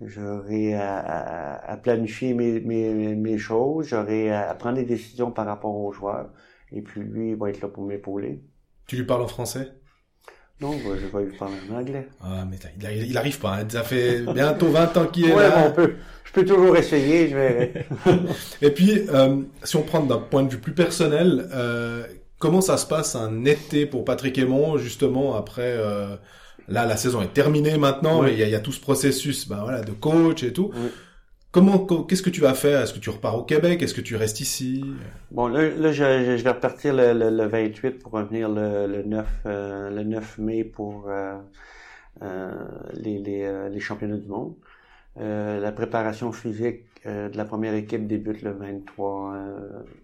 j'aurai 0.00 0.74
à, 0.74 1.78
planifier 1.82 2.34
mes, 2.34 2.60
mes, 2.60 3.14
mes 3.14 3.38
choses, 3.38 3.88
j'aurai 3.88 4.32
à, 4.32 4.54
prendre 4.54 4.76
des 4.76 4.84
décisions 4.84 5.30
par 5.30 5.46
rapport 5.46 5.74
aux 5.74 5.92
joueurs. 5.92 6.30
Et 6.72 6.82
puis 6.82 7.00
lui, 7.02 7.30
il 7.30 7.36
va 7.36 7.50
être 7.50 7.60
là 7.60 7.68
pour 7.68 7.84
m'épauler. 7.84 8.42
Tu 8.86 8.96
lui 8.96 9.04
parles 9.04 9.22
en 9.22 9.28
français? 9.28 9.72
Non, 10.60 10.78
je 10.78 11.06
vais 11.06 11.24
lui 11.24 11.36
parler 11.36 11.56
en 11.70 11.74
anglais. 11.74 12.08
Ah, 12.22 12.44
mais 12.48 12.56
il, 12.80 13.10
il 13.10 13.18
arrive 13.18 13.38
pas. 13.38 13.56
Hein. 13.56 13.64
Ça 13.68 13.82
fait 13.82 14.20
bientôt 14.20 14.68
20 14.68 14.96
ans 14.96 15.06
qu'il 15.06 15.28
est 15.28 15.34
ouais, 15.34 15.48
là. 15.48 15.66
on 15.66 15.72
peut, 15.72 15.94
je 16.24 16.32
peux 16.32 16.44
toujours 16.44 16.76
essayer. 16.76 17.28
Je 17.28 17.36
vais... 17.36 17.86
Et 18.62 18.70
puis, 18.70 19.02
euh, 19.12 19.42
si 19.64 19.76
on 19.76 19.82
prend 19.82 20.00
d'un 20.00 20.18
point 20.18 20.44
de 20.44 20.50
vue 20.50 20.58
plus 20.58 20.72
personnel, 20.72 21.48
euh, 21.52 22.04
comment 22.38 22.60
ça 22.60 22.76
se 22.76 22.86
passe 22.86 23.16
un 23.16 23.44
été 23.44 23.84
pour 23.84 24.04
Patrick 24.04 24.38
Aymon, 24.38 24.78
justement, 24.78 25.36
après... 25.36 25.76
Euh, 25.76 26.16
là, 26.68 26.86
la 26.86 26.96
saison 26.96 27.20
est 27.20 27.34
terminée 27.34 27.76
maintenant, 27.76 28.22
mais 28.22 28.32
il 28.32 28.38
y, 28.38 28.54
a, 28.54 28.60
tout 28.60 28.72
ce 28.72 28.80
processus 28.80 29.48
ben, 29.48 29.60
voilà, 29.62 29.82
de 29.82 29.92
coach 29.92 30.44
et 30.44 30.52
tout. 30.52 30.70
Comment, 31.54 31.78
qu'est-ce 31.78 32.24
que 32.24 32.30
tu 32.30 32.40
vas 32.40 32.52
faire? 32.52 32.80
Est-ce 32.80 32.92
que 32.92 32.98
tu 32.98 33.10
repars 33.10 33.38
au 33.38 33.44
Québec? 33.44 33.80
Est-ce 33.80 33.94
que 33.94 34.00
tu 34.00 34.16
restes 34.16 34.40
ici? 34.40 34.84
Bon, 35.30 35.46
là, 35.46 35.70
là 35.70 35.92
je, 35.92 36.02
vais 36.42 36.50
repartir 36.50 36.92
le, 36.92 37.12
le, 37.12 37.46
28 37.46 38.00
pour 38.00 38.10
revenir 38.10 38.48
le, 38.48 38.88
le 38.88 39.04
9 39.04 39.26
euh, 39.46 39.90
le 39.90 40.02
9 40.02 40.38
mai 40.38 40.64
pour 40.64 41.08
euh, 41.08 41.38
euh, 42.22 42.50
les, 42.94 43.20
les, 43.20 43.44
euh, 43.44 43.78
championnats 43.78 44.16
du 44.16 44.26
monde. 44.26 44.56
la 45.16 45.70
préparation 45.70 46.32
physique 46.32 46.86
de 47.04 47.36
la 47.36 47.44
première 47.44 47.74
équipe 47.74 48.08
débute 48.08 48.42
le 48.42 48.50
23 48.50 49.36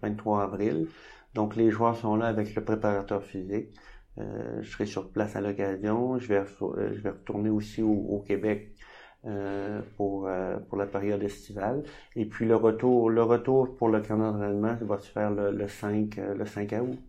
23 0.03 0.43
avril. 0.43 0.87
Donc 1.33 1.57
les 1.57 1.69
joueurs 1.69 1.97
sont 1.97 2.15
là 2.15 2.27
avec 2.27 2.55
le 2.55 2.63
préparateur 2.63 3.21
physique. 3.23 3.67
je 4.17 4.69
serai 4.69 4.85
sur 4.85 5.09
place 5.09 5.35
à 5.35 5.41
l'occasion. 5.41 6.17
Je 6.17 6.27
vais 6.29 6.43
je 6.93 7.01
vais 7.01 7.09
retourner 7.09 7.49
aussi 7.49 7.81
au, 7.81 7.91
au 7.91 8.19
Québec 8.19 8.70
euh, 9.25 9.81
pour 9.97 10.27
euh, 10.27 10.57
pour 10.67 10.77
la 10.77 10.87
période 10.87 11.21
estivale. 11.23 11.83
Et 12.15 12.25
puis 12.25 12.45
le 12.47 12.55
retour 12.55 13.09
le 13.09 13.21
retour 13.23 13.75
pour 13.77 13.89
le 13.89 14.01
camp 14.01 14.17
d'entraînement 14.17 14.77
va 14.81 14.99
se 14.99 15.09
faire 15.11 15.29
le, 15.31 15.51
le 15.51 15.67
5 15.67 16.17
euh, 16.17 16.33
le 16.35 16.45
5 16.45 16.71
août. 16.81 16.99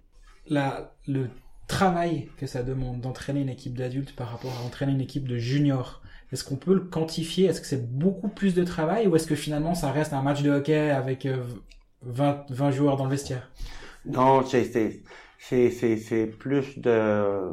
La, 0.47 0.95
le 1.07 1.29
travail 1.69 2.29
que 2.37 2.47
ça 2.47 2.63
demande 2.63 3.01
d'entraîner 3.01 3.41
une 3.41 3.49
équipe 3.49 3.77
d'adultes 3.79 4.15
par 4.15 4.29
rapport 4.31 4.53
à 4.61 4.67
entraîner 4.67 4.93
une 4.93 5.01
équipe 5.01 5.27
de 5.27 5.39
juniors, 5.39 6.03
est-ce 6.33 6.45
qu'on 6.45 6.57
peut 6.57 6.75
le 6.75 6.81
quantifier? 6.81 7.47
Est-ce 7.47 7.61
que 7.61 7.67
c'est 7.67 7.91
beaucoup 7.91 8.29
plus 8.29 8.55
de 8.55 8.65
travail 8.65 9.07
ou 9.07 9.17
est-ce 9.17 9.27
que 9.27 9.35
finalement 9.35 9.75
ça 9.75 9.91
reste 9.91 10.13
un 10.13 10.23
match 10.23 10.43
de 10.43 10.51
hockey 10.51 10.91
avec 10.91 11.27
20, 12.03 12.47
20 12.51 12.71
joueurs 12.73 12.97
dans 12.97 13.05
le 13.05 13.11
vestiaire? 13.11 13.51
Non, 14.05 14.43
c'est 14.45 14.65
c'est 14.65 15.71
c'est 15.71 15.97
c'est 15.97 16.27
plus 16.27 16.79
de 16.79 17.53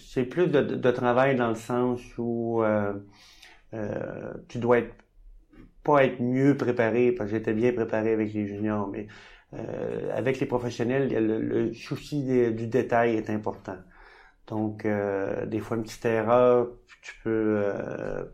c'est 0.00 0.24
plus 0.24 0.48
de, 0.48 0.60
de, 0.60 0.90
travail 0.90 1.36
dans 1.36 1.48
le 1.48 1.54
sens 1.54 2.00
où 2.18 2.62
euh, 2.62 2.92
euh, 3.74 4.32
tu 4.48 4.58
dois 4.58 4.78
être 4.78 4.94
pas 5.84 6.04
être 6.04 6.20
mieux 6.20 6.56
préparé 6.56 7.12
parce 7.12 7.30
que 7.30 7.36
j'étais 7.36 7.54
bien 7.54 7.72
préparé 7.72 8.12
avec 8.12 8.32
les 8.34 8.46
juniors, 8.46 8.88
mais 8.88 9.06
euh, 9.54 10.10
avec 10.16 10.40
les 10.40 10.46
professionnels, 10.46 11.08
le, 11.08 11.72
souci 11.72 12.22
du 12.52 12.66
détail 12.66 13.16
est 13.16 13.30
important. 13.30 13.76
Donc, 14.48 14.84
euh, 14.84 15.46
des 15.46 15.60
fois, 15.60 15.76
une 15.76 15.84
petite 15.84 16.04
erreur, 16.06 16.68
tu 17.02 17.12
peux, 17.22 17.62
euh, 17.64 18.24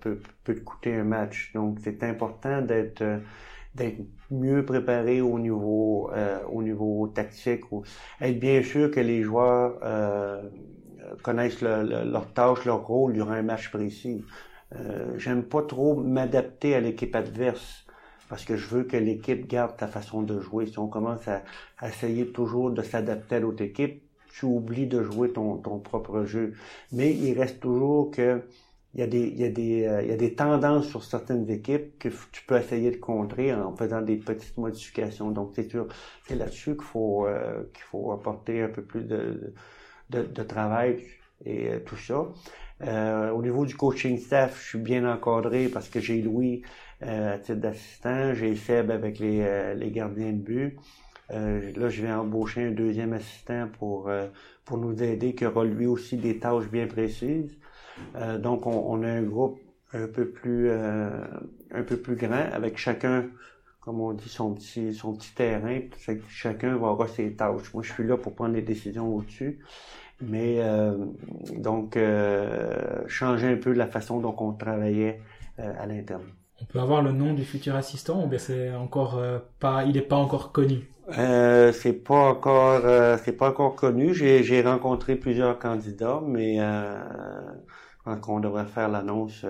te 0.45 0.53
coûter 0.53 0.95
un 0.95 1.05
match. 1.05 1.53
Donc, 1.55 1.79
c'est 1.83 2.03
important 2.05 2.63
d'être 2.63 3.05
d'être 3.75 3.99
mieux 4.31 4.65
préparé 4.65 5.21
au 5.21 5.39
niveau 5.39 6.11
au 6.49 6.63
niveau 6.63 7.09
tactique, 7.09 7.73
ou 7.73 7.83
être 8.21 8.39
bien 8.39 8.63
sûr 8.63 8.91
que 8.91 9.01
les 9.01 9.23
joueurs 9.23 9.81
connaissent 11.23 11.61
leur 11.61 12.33
tâche, 12.33 12.65
leur 12.65 12.87
rôle 12.87 13.13
durant 13.13 13.33
un 13.33 13.43
match 13.43 13.71
précis. 13.71 14.25
Euh, 14.77 15.15
j'aime 15.19 15.45
pas 15.45 15.63
trop 15.63 15.95
m'adapter 15.95 16.75
à 16.75 16.81
l'équipe 16.81 17.15
adverse 17.15 17.87
parce 18.29 18.45
que 18.45 18.57
je 18.57 18.67
veux 18.67 18.85
que 18.85 18.97
l'équipe 18.97 19.47
garde 19.47 19.77
ta 19.77 19.87
façon 19.87 20.23
de 20.23 20.41
jouer. 20.41 20.67
Si 20.67 20.79
on 20.79 20.89
commence 20.89 21.29
à, 21.29 21.43
essayer 21.87 22.27
toujours 22.27 22.71
de 22.71 22.83
s'adapter 22.83 23.37
à 23.37 23.41
l'autre 23.41 23.63
équipe, 23.63 24.03
tu 24.33 24.47
oublies 24.47 24.87
de 24.87 25.03
jouer 25.03 25.31
ton, 25.33 25.59
ton 25.59 25.79
propre 25.79 26.25
jeu. 26.25 26.55
Mais 26.93 27.15
il 27.15 27.39
reste 27.39 27.61
toujours 27.61 28.11
que 28.11 28.43
il 28.95 29.01
y 29.01 29.03
a 29.03 29.07
des 29.07 29.27
il 29.27 29.41
y 29.41 29.45
a 29.45 29.51
des 29.51 29.87
euh, 29.87 30.03
il 30.03 30.09
y 30.09 30.13
a 30.13 30.17
des 30.17 30.35
tendances 30.35 30.87
sur 30.87 31.05
certaines 31.05 31.51
équipes 31.51 31.99
que 31.99 32.09
tu 32.33 32.45
peux 32.47 32.57
essayer 32.57 32.91
de 32.93 32.97
contrer 32.97 33.53
en 33.53 33.75
faisant 33.77 34.01
des 34.03 34.17
petites 34.17 34.57
modifications. 34.57 35.31
Donc 35.31 35.53
c'est 35.55 35.69
c'est 36.27 36.37
là-dessus 36.37 36.77
qu'il 36.77 36.85
faut 36.85 37.27
euh, 37.27 37.65
qu'il 37.75 37.83
faut 37.85 38.13
apporter 38.13 38.63
un 38.63 38.69
peu 38.69 38.83
plus 38.83 39.03
de, 39.05 39.55
de 40.23 40.43
travail 40.43 40.99
et 41.45 41.71
tout 41.85 41.97
ça. 41.97 42.27
Euh, 42.83 43.31
au 43.31 43.43
niveau 43.43 43.65
du 43.67 43.77
coaching 43.77 44.19
staff, 44.19 44.61
je 44.61 44.69
suis 44.71 44.79
bien 44.79 45.11
encadré 45.11 45.69
parce 45.69 45.89
que 45.89 46.01
j'ai 46.01 46.21
Louis 46.21 46.63
euh, 47.03 47.35
à 47.35 47.39
titre 47.39 47.61
d'assistant, 47.61 48.35
j'ai 48.35 48.57
Seb 48.57 48.91
avec 48.91 49.19
les, 49.19 49.41
euh, 49.43 49.75
les 49.75 49.91
gardiens 49.91 50.33
de 50.33 50.39
but. 50.39 50.77
là, 51.31 51.89
je 51.89 52.03
vais 52.03 52.13
embaucher 52.13 52.65
un 52.65 52.71
deuxième 52.73 53.13
assistant 53.13 53.69
pour 53.79 54.11
pour 54.65 54.79
nous 54.79 55.03
aider, 55.03 55.35
qui 55.35 55.45
aura 55.47 55.65
lui 55.65 55.87
aussi 55.87 56.17
des 56.17 56.39
tâches 56.39 56.69
bien 56.71 56.87
précises. 56.87 57.59
donc, 58.39 58.67
on, 58.67 58.93
on, 58.93 59.03
a 59.03 59.09
un 59.09 59.23
groupe 59.23 59.59
un 59.93 60.09
peu 60.09 60.27
plus 60.29 60.71
un 60.71 61.83
peu 61.87 61.97
plus 61.97 62.17
grand 62.17 62.47
avec 62.53 62.77
chacun 62.79 63.27
comme 63.85 64.01
on 64.01 64.15
dit, 64.15 64.31
son 64.31 64.55
petit, 64.55 64.95
son 64.95 65.15
petit 65.15 65.35
terrain. 65.35 65.79
Chacun 66.29 66.77
va 66.79 66.89
avoir 66.89 67.07
ses 67.07 67.35
tâches. 67.35 67.73
Moi, 67.75 67.83
je 67.83 67.93
suis 67.93 68.05
là 68.05 68.17
pour 68.17 68.35
prendre 68.35 68.55
les 68.55 68.63
décisions 68.63 69.15
au-dessus. 69.15 69.61
Mais 70.21 70.57
euh, 70.59 70.97
donc, 71.59 71.97
euh, 71.97 73.03
changer 73.09 73.49
un 73.49 73.57
peu 73.57 73.73
la 73.73 73.87
façon 73.87 74.21
dont 74.21 74.35
on 74.39 74.53
travaillait 74.53 75.21
euh, 75.59 75.73
à 75.79 75.87
l'interne. 75.87 76.23
On 76.63 76.65
peut 76.67 76.79
avoir 76.79 77.03
le 77.03 77.13
nom 77.13 77.35
du 77.35 77.45
futur 77.45 77.75
assistant 77.75 78.25
ou 78.25 78.29
bien 78.29 78.39
c'est 78.39 78.73
encore 78.75 79.19
euh, 79.19 79.39
pas, 79.59 79.85
il 79.85 79.95
n'est 79.95 80.03
pas 80.03 80.17
encore 80.17 80.53
connu? 80.53 80.89
Euh, 81.19 81.73
c'est 81.73 81.93
pas 81.93 82.31
encore, 82.31 82.81
c'est 83.23 83.37
pas 83.37 83.51
encore 83.51 83.75
connu. 83.75 84.15
J'ai, 84.15 84.43
j'ai 84.43 84.63
rencontré 84.63 85.17
plusieurs 85.17 85.59
candidats, 85.59 86.23
mais 86.27 86.57
euh, 86.61 86.99
on 88.07 88.41
devrait 88.41 88.65
faire 88.65 88.89
l'annonce 88.89 89.45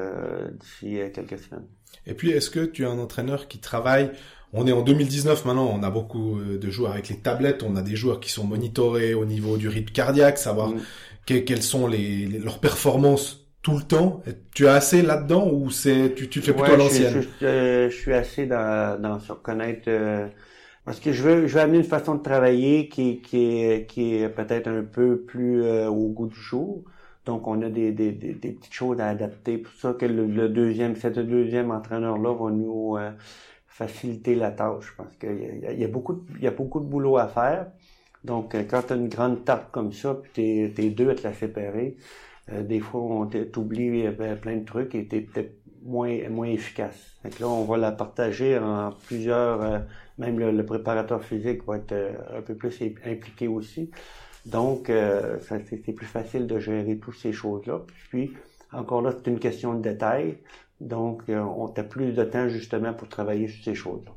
d'ici 0.59 0.99
quelques 1.15 1.39
semaines. 1.39 1.67
Et 2.07 2.15
puis, 2.15 2.31
est-ce 2.31 2.51
que 2.51 2.65
tu 2.65 2.85
as 2.85 2.91
un 2.91 2.99
entraîneur 2.99 3.47
qui 3.47 3.61
travaille 3.61 4.11
on 4.55 4.67
est 4.67 4.73
en 4.73 4.83
2019 4.83 5.45
maintenant, 5.45 5.71
on 5.75 5.83
a 5.83 5.91
beaucoup 5.91 6.39
euh, 6.39 6.59
de 6.59 6.71
joueurs 6.71 6.93
avec 6.93 7.09
les 7.09 7.17
tablettes, 7.17 7.63
on 7.63 7.77
a 7.77 7.83
des 7.83 7.97
joueurs 7.97 8.21
qui 8.21 8.31
sont 8.31 8.45
monitorés 8.45 9.15
au 9.15 9.25
niveau 9.25 9.57
du 9.57 9.69
rythme 9.69 9.93
cardiaque, 9.93 10.39
savoir 10.39 10.71
mm. 10.71 10.81
quelles 11.27 11.63
sont 11.63 11.87
les, 11.87 12.27
leurs 12.27 12.61
performances 12.61 13.47
tout 13.63 13.77
le 13.77 13.83
temps. 13.83 14.23
Tu 14.55 14.67
as 14.69 14.75
assez 14.75 15.03
là-dedans 15.03 15.51
ou 15.51 15.71
c'est 15.71 16.15
tu, 16.15 16.29
tu 16.29 16.41
fais 16.41 16.53
plutôt 16.53 16.73
à 16.73 16.77
l'ancienne? 16.77 17.23
je, 17.41 17.47
euh, 17.47 17.91
je, 17.91 17.97
suis 17.97 18.13
assez 18.13 18.47
dans, 18.47 19.01
dans 19.01 19.19
se 19.19 19.33
reconnaître 19.33 19.89
euh, 19.89 20.29
parce 20.85 21.01
que 21.01 21.13
je 21.13 21.23
veux 21.23 21.47
je 21.47 21.55
veux 21.55 21.61
amener 21.61 21.79
une 21.79 21.85
façon 21.85 22.15
de 22.15 22.23
travailler 22.23 22.89
qui 22.89 23.21
qui 23.21 23.63
est 23.63 23.87
qui 23.87 24.17
est 24.17 24.29
peut-être 24.29 24.69
un 24.69 24.83
peu 24.83 25.19
plus 25.19 25.67
au 25.87 26.09
goût 26.09 26.29
du 26.29 26.41
jour. 26.41 26.85
Donc, 27.27 27.47
on 27.47 27.63
a 27.63 27.71
des, 27.71 27.91
des, 27.93 28.13
des, 28.13 28.35
petites 28.35 28.73
choses 28.73 29.01
à 29.01 29.09
adapter. 29.09 29.59
Pour 29.59 29.73
ça 29.75 29.95
que 29.95 30.05
le, 30.05 30.49
deuxième, 30.49 30.95
cette 30.97 31.19
deuxième 31.19 31.71
entraîneur-là 31.71 32.35
va 32.35 32.51
nous 32.51 32.97
euh, 32.99 33.11
faciliter 33.75 34.37
la 34.37 34.53
tâche 34.53 34.95
parce 34.97 35.17
qu'il 35.17 35.65
y 35.69 35.77
y, 35.77 35.81
y 35.81 35.85
a 35.85 36.51
beaucoup 36.51 36.81
de 36.81 36.87
boulot 36.87 37.17
à 37.17 37.27
faire. 37.27 37.67
Donc, 38.23 38.55
euh, 38.55 38.63
quand 38.69 38.83
tu 38.87 38.93
as 38.93 38.97
une 38.97 39.09
grande 39.09 39.45
tarte 39.45 39.73
comme 39.73 39.93
ça, 39.93 40.15
puis 40.15 40.73
t'es, 40.73 40.91
deux 40.91 41.11
à 41.11 41.15
te 41.17 41.25
la 41.25 41.35
séparer, 41.35 41.97
euh, 42.53 42.63
des 42.63 42.79
fois, 42.79 43.01
on 43.01 43.27
t'oublie 43.27 44.09
plein 44.41 44.57
de 44.57 44.65
trucs 44.65 44.95
et 44.95 45.09
t'es 45.09 45.23
peut-être 45.23 45.57
moins, 45.83 46.29
moins 46.31 46.47
efficace. 46.47 47.17
Donc 47.25 47.41
là, 47.41 47.49
on 47.49 47.65
va 47.65 47.77
la 47.77 47.91
partager 47.91 48.57
en 48.59 48.93
plusieurs, 49.07 49.83
même 50.19 50.39
le, 50.39 50.53
le, 50.53 50.65
préparateur 50.65 51.25
physique 51.25 51.65
va 51.67 51.79
être 51.79 51.95
un 52.33 52.43
peu 52.43 52.55
plus 52.55 52.81
impliqué 53.05 53.49
aussi. 53.49 53.91
Donc, 54.47 54.89
euh, 54.89 55.39
c'est 55.41 55.93
plus 55.93 56.07
facile 56.07 56.47
de 56.47 56.59
gérer 56.61 56.99
toutes 56.99 57.17
ces 57.17 57.33
choses-là. 57.33 57.81
Puis, 58.11 58.35
encore 58.73 59.03
là, 59.03 59.13
c'est 59.13 59.31
une 59.31 59.39
question 59.39 59.75
de 59.75 59.83
détail. 59.83 60.39
Donc, 60.81 61.23
euh, 61.29 61.41
on 61.41 61.67
a 61.67 61.83
plus 61.83 62.13
de 62.13 62.25
temps 62.25 62.49
justement 62.49 62.93
pour 62.93 63.09
travailler 63.09 63.49
sur 63.49 63.65
ces 63.65 63.75
choses-là. 63.75 64.13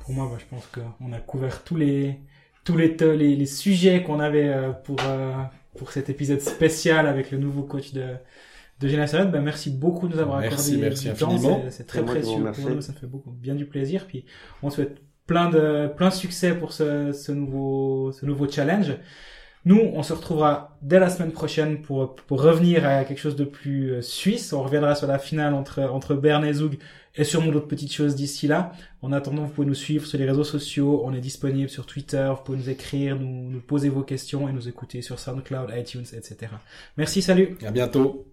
Pour 0.00 0.14
moi, 0.14 0.28
bah, 0.30 0.38
je 0.38 0.46
pense 0.46 0.66
qu'on 0.66 1.12
a 1.12 1.18
couvert 1.18 1.62
tous 1.64 1.76
les 1.76 2.18
tous 2.64 2.76
les, 2.76 2.96
les, 2.98 3.36
les 3.36 3.46
sujets 3.46 4.02
qu'on 4.02 4.20
avait 4.20 4.48
euh, 4.48 4.72
pour 4.72 4.98
pour 5.76 5.92
cet 5.92 6.10
épisode 6.10 6.40
spécial 6.40 7.06
avec 7.06 7.30
le 7.30 7.38
nouveau 7.38 7.62
coach 7.62 7.92
de 7.92 8.14
de 8.80 8.86
Génération 8.86 9.24
ben 9.28 9.42
merci 9.42 9.70
beaucoup 9.70 10.06
de 10.06 10.14
nous 10.14 10.20
avoir 10.20 10.38
accordé 10.38 10.76
merci 10.76 11.08
du 11.08 11.14
temps. 11.14 11.62
C'est 11.70 11.86
très 11.86 12.04
précieux 12.04 12.44
pour 12.52 12.70
nous, 12.70 12.80
ça 12.80 12.92
fait 12.92 13.06
beaucoup 13.06 13.30
bien 13.30 13.54
du 13.54 13.66
plaisir. 13.66 14.06
Puis 14.06 14.24
on 14.62 14.70
souhaite 14.70 14.98
plein 15.26 15.50
de 15.50 15.88
plein 15.96 16.08
de 16.08 16.14
succès 16.14 16.54
pour 16.54 16.72
ce, 16.72 17.12
ce 17.12 17.32
nouveau 17.32 18.12
ce 18.12 18.24
nouveau 18.24 18.48
challenge. 18.48 18.92
Nous, 19.68 19.90
on 19.92 20.02
se 20.02 20.14
retrouvera 20.14 20.78
dès 20.80 20.98
la 20.98 21.10
semaine 21.10 21.30
prochaine 21.30 21.82
pour, 21.82 22.14
pour 22.14 22.40
revenir 22.40 22.86
à 22.86 23.04
quelque 23.04 23.18
chose 23.18 23.36
de 23.36 23.44
plus 23.44 23.90
euh, 23.90 24.00
suisse. 24.00 24.54
On 24.54 24.62
reviendra 24.62 24.94
sur 24.94 25.06
la 25.06 25.18
finale 25.18 25.52
entre, 25.52 25.82
entre 25.82 26.14
Bern 26.14 26.42
et 26.42 26.54
Zug 26.54 26.78
et 27.14 27.24
sûrement 27.24 27.52
d'autres 27.52 27.66
petites 27.66 27.92
choses 27.92 28.14
d'ici 28.14 28.46
là. 28.46 28.72
En 29.02 29.12
attendant, 29.12 29.42
vous 29.42 29.50
pouvez 29.50 29.66
nous 29.66 29.74
suivre 29.74 30.06
sur 30.06 30.18
les 30.18 30.24
réseaux 30.24 30.42
sociaux. 30.42 31.02
On 31.04 31.12
est 31.12 31.20
disponible 31.20 31.68
sur 31.68 31.84
Twitter. 31.84 32.32
Vous 32.34 32.42
pouvez 32.42 32.56
nous 32.56 32.70
écrire, 32.70 33.16
nous, 33.16 33.50
nous 33.50 33.60
poser 33.60 33.90
vos 33.90 34.04
questions 34.04 34.48
et 34.48 34.54
nous 34.54 34.68
écouter 34.68 35.02
sur 35.02 35.18
SoundCloud, 35.18 35.68
iTunes, 35.76 36.06
etc. 36.14 36.50
Merci, 36.96 37.20
salut. 37.20 37.58
À 37.62 37.70
bientôt. 37.70 38.32